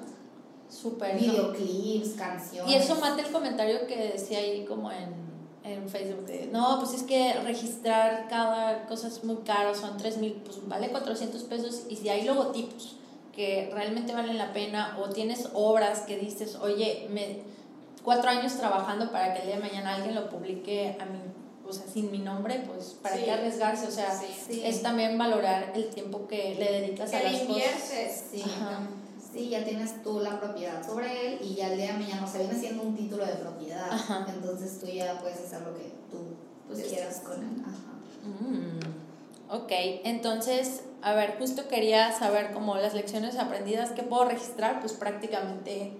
[1.17, 2.71] videoclips, canciones.
[2.71, 5.15] Y eso mata el comentario que decía ahí como en,
[5.63, 10.17] en Facebook de, no, pues es que registrar cada cosa es muy caro, son 3
[10.17, 12.96] mil, pues vale 400 pesos y si hay logotipos
[13.37, 17.37] que realmente valen la pena o tienes obras que dices, oye, me
[18.03, 21.19] cuatro años trabajando para que el día de mañana alguien lo publique a mí,
[21.65, 23.23] o sea, sin mi nombre, pues para Sí.
[23.25, 24.25] qué arriesgarse, o sea, Sí.
[24.49, 24.61] Sí.
[24.65, 27.49] es también valorar el tiempo que le dedicas a Que las le cosas.
[27.51, 28.23] inviertes.
[28.31, 28.41] Sí.
[28.43, 28.79] Ajá.
[29.33, 32.27] Sí, ya tienes tú la propiedad sobre él y ya el día de mañana, o
[32.31, 33.87] sea, viene siendo un título de propiedad.
[33.91, 34.25] Ajá.
[34.33, 36.17] Entonces tú ya puedes hacer lo que tú
[36.67, 37.61] Pues, quieras con él.
[37.61, 38.41] Ajá.
[38.41, 38.79] Mm,
[39.63, 39.71] ok,
[40.05, 45.93] entonces, a ver, justo quería saber como las lecciones aprendidas que puedo registrar, pues prácticamente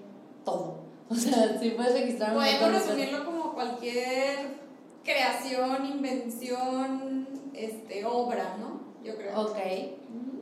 [0.46, 0.86] todo.
[1.10, 4.58] O sea, si puedes registrar un Podemos resumirlo como cualquier
[5.06, 8.82] creación, invención, este, obra, ¿no?
[9.06, 9.40] Yo creo.
[9.40, 9.58] Ok.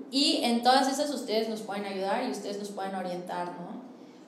[0.09, 3.83] Y en todas esas ustedes nos pueden ayudar y ustedes nos pueden orientar, ¿no?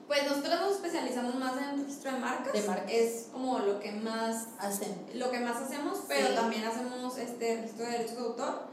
[0.06, 2.52] Pues nosotros nos especializamos más en registro de marcas.
[2.52, 2.90] De marcas.
[2.92, 4.94] Es como lo que más Hacen.
[5.14, 6.34] lo que más hacemos, pero Sí.
[6.34, 8.67] también hacemos este registro de derechos de autor.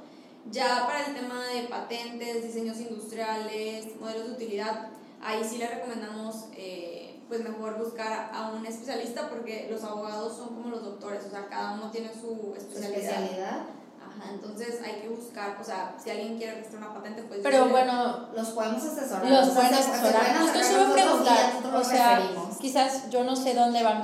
[0.52, 4.88] Ya para el tema de patentes, diseños industriales, modelos de utilidad,
[5.22, 10.50] ahí sí le recomendamos eh, pues mejor buscar a un especialista porque los abogados son
[10.50, 13.00] como los doctores, o sea, cada uno tiene su especialidad.
[13.02, 13.60] especialidad.
[14.00, 17.40] Ajá, entonces hay que buscar, o sea, si alguien quiere registrar una patente, pues...
[17.44, 19.30] Pero decirle- bueno, Los podemos asesorar.
[19.30, 20.38] los pueden se- se asesorar.
[20.42, 22.58] Justo se iba a preguntar, o sea, referimos.
[22.58, 24.04] quizás yo no sé dónde van,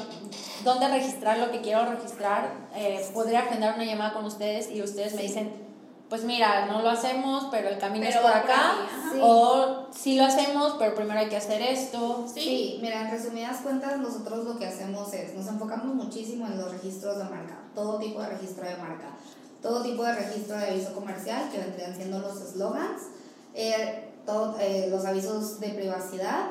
[0.66, 2.52] dónde registrar lo que quiero registrar.
[2.74, 5.71] eh, podría agendar una llamada con ustedes y ustedes me dicen,
[6.12, 8.72] pues mira, no lo hacemos, pero el camino Pero es por por acá.
[8.84, 9.12] ajá.
[9.14, 9.20] Sí.
[9.22, 12.26] O sí lo hacemos, pero primero hay que hacer esto.
[12.28, 12.80] Sí.
[12.82, 17.18] mira, en resumidas cuentas, nosotros lo que hacemos es, nos enfocamos muchísimo en los registros
[17.18, 19.08] de marca, todo tipo de registro de marca,
[19.62, 23.04] todo tipo de registro de aviso comercial, que vendrían siendo los slogans,
[23.54, 24.10] eh,
[24.60, 26.48] eh, los avisos de privacidad,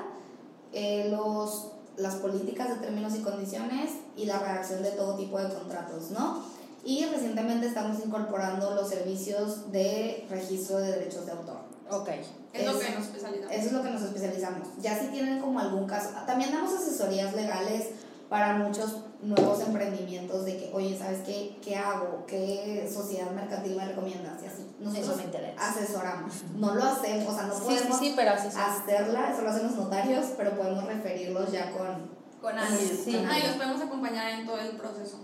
[0.73, 5.53] eh, los, las políticas de términos y condiciones y la redacción de todo tipo de
[5.53, 6.60] contratos, ¿no?
[6.85, 11.59] Y recientemente estamos incorporando los servicios de registro de derechos de autor.
[11.91, 12.09] Ok.
[12.53, 13.53] Es lo Es- que nos especializamos.
[13.55, 14.69] Eso es lo que nos especializamos.
[14.81, 17.89] Ya si tienen como algún caso, también damos asesorías legales
[18.29, 21.59] para muchos nuevos emprendimientos de que, oye, ¿sabes qué?
[21.63, 22.25] ¿Qué hago?
[22.27, 24.41] ¿Qué sociedad mercantil me recomiendas?
[24.43, 24.67] Y así.
[24.79, 25.69] Nosotros Eso me interesa.
[25.71, 26.33] asesoramos.
[26.55, 29.67] No lo hacemos, o sea, no Sí, sí, podemos sí, pero hacerla, eso lo hacen
[29.67, 32.09] los notarios, pero podemos referirlos ya con...
[32.41, 33.01] Con alguien.
[33.05, 33.17] Sí.
[33.17, 35.19] Ajá, y los podemos acompañar en todo el proceso.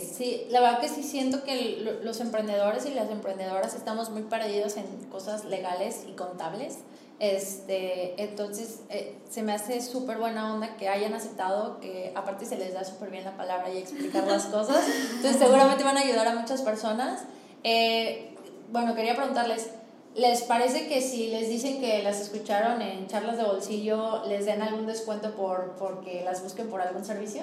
[0.00, 0.14] Sí.
[0.16, 4.76] Sí, la verdad que sí siento que los emprendedores y las emprendedoras estamos muy perdidos
[4.78, 6.78] en cosas legales y contables.
[7.18, 12.56] Este, entonces, eh, se me hace súper buena onda que hayan aceptado, que aparte se
[12.56, 14.82] les da súper bien la palabra y explicar las cosas.
[15.14, 17.24] Entonces, seguramente van a ayudar a muchas personas.
[17.62, 18.34] Eh,
[18.72, 19.68] bueno, quería preguntarles,
[20.14, 24.62] ¿les parece que si les dicen que las escucharon en charlas de bolsillo, les den
[24.62, 27.42] algún descuento por porque las busquen por algún servicio?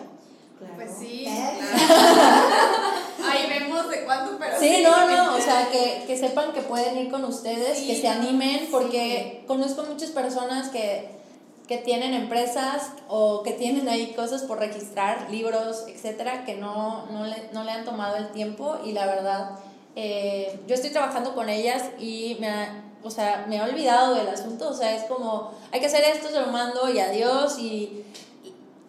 [0.59, 0.73] Claro.
[0.75, 1.57] Pues sí, ¿Eh?
[1.57, 3.31] claro.
[3.31, 6.97] Ahí vemos de cuánto, pero Sí, no, no, o sea, que, que sepan que pueden
[6.97, 8.67] ir con ustedes, Sí, que se animen, sí.
[8.71, 11.09] porque conozco muchas personas que,
[11.67, 17.25] que tienen empresas o que tienen ahí cosas por registrar, libros, etcétera, que no, no,
[17.25, 19.51] le, no le han tomado el tiempo y la verdad,
[19.95, 24.27] eh, yo estoy trabajando con ellas y me ha- o sea, me he olvidado del
[24.27, 28.03] asunto, o sea, es como, hay que hacer esto, se lo mando y adiós y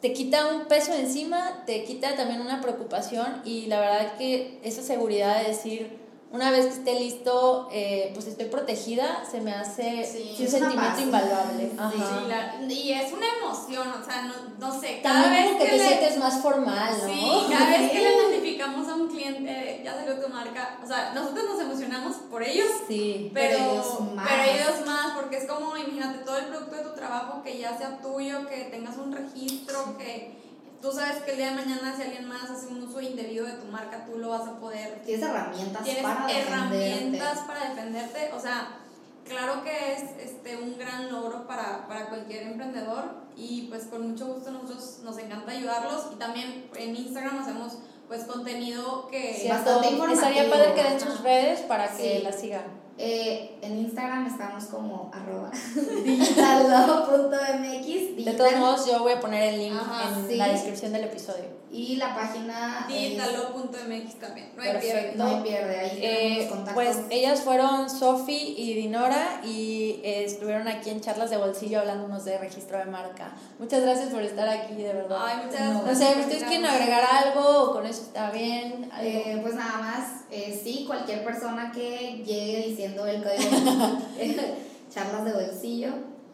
[0.00, 4.82] te quita un peso encima, te quita también una preocupación y la verdad que esa
[4.82, 5.99] seguridad de decir,
[6.32, 10.92] una vez que esté listo, eh, pues estoy protegida, se me hace Sí, un sentimiento
[10.92, 11.00] paz.
[11.02, 11.70] invaluable.
[11.76, 11.90] Ajá.
[11.92, 15.64] Sí, la- y es una emoción, o sea, no, no sé, cada También vez como
[15.64, 17.06] que, que te le- sientes más formal, ¿no?
[17.12, 21.12] Sí, cada vez que le notificamos a un cliente, ya salió tu marca, o sea,
[21.14, 23.30] nosotros nos emocionamos por ellos, Sí.
[23.34, 24.28] pero, Pero ellos más.
[24.30, 27.76] pero ellos más, porque es como, imagínate, todo el producto de tu trabajo que ya
[27.76, 30.38] sea tuyo, que tengas un registro, que
[30.80, 33.52] tú sabes que el día de mañana si alguien más hace un uso indebido de
[33.54, 36.48] tu marca, tú lo vas a poder Tienes herramientas tienes para defenderte.
[36.52, 38.78] herramientas para defenderte, o sea,
[39.26, 43.04] claro que es este, un gran logro para, para cualquier emprendedor
[43.36, 47.78] y pues con mucho gusto nosotros nos encanta ayudarlos y también en Instagram hacemos
[48.08, 49.34] pues contenido que...
[49.40, 50.26] Sí, bastante informativo.
[50.28, 52.22] Estaría padre que den sus redes para que Sí.
[52.24, 52.79] la sigan.
[53.02, 55.50] Eh, en Instagram estamos como arroba
[56.04, 60.36] digitalo.mx De todos modos, yo voy a poner el link Ajá, en sí.
[60.36, 61.44] la descripción del episodio.
[61.72, 65.12] Y la página Digitalo.mx también, no hay pierde.
[65.16, 70.00] no hay pierde ahí tenemos Eh, los contactos pues ellas fueron Sofi y Dinora y
[70.02, 73.32] eh, estuvieron aquí en charlas de bolsillo hablándonos de registro de marca.
[73.58, 75.18] Muchas gracias por estar aquí, de verdad.
[75.24, 75.72] Ay, muchas No.
[75.74, 76.08] no gracias.
[76.08, 78.90] sé, por ¿ustedes quieren agregar algo o con eso está bien?
[79.00, 83.98] Eh, pues nada más, eh, sí, cualquier persona que llegue diciendo el código
[84.92, 85.90] charlas de bolsillo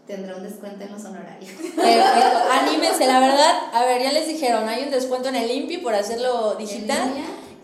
[0.06, 1.50] tendrá un descuento en los honorarios.
[1.76, 3.54] Perfecto, anímense, la verdad.
[3.72, 7.12] A ver, ya les dijeron, hay un descuento en el INPI por hacerlo digital.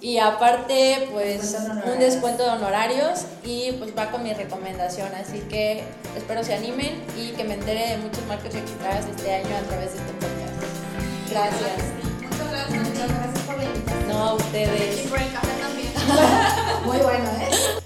[0.01, 5.09] Y aparte, pues Descuento un descuento de honorarios y pues va con mi recomendación.
[5.15, 5.85] Así que
[6.17, 9.93] espero se animen y que me entere de muchas marcas registradas este año a través
[9.93, 11.31] de este podcast.
[11.31, 11.93] Gracias.
[12.21, 12.89] Muchas gracias.
[12.89, 14.09] Muchas gracias por la invitación.
[14.09, 15.05] No a ustedes.
[15.05, 15.93] Y por el café también.
[16.85, 17.82] Muy bueno, ¿eh?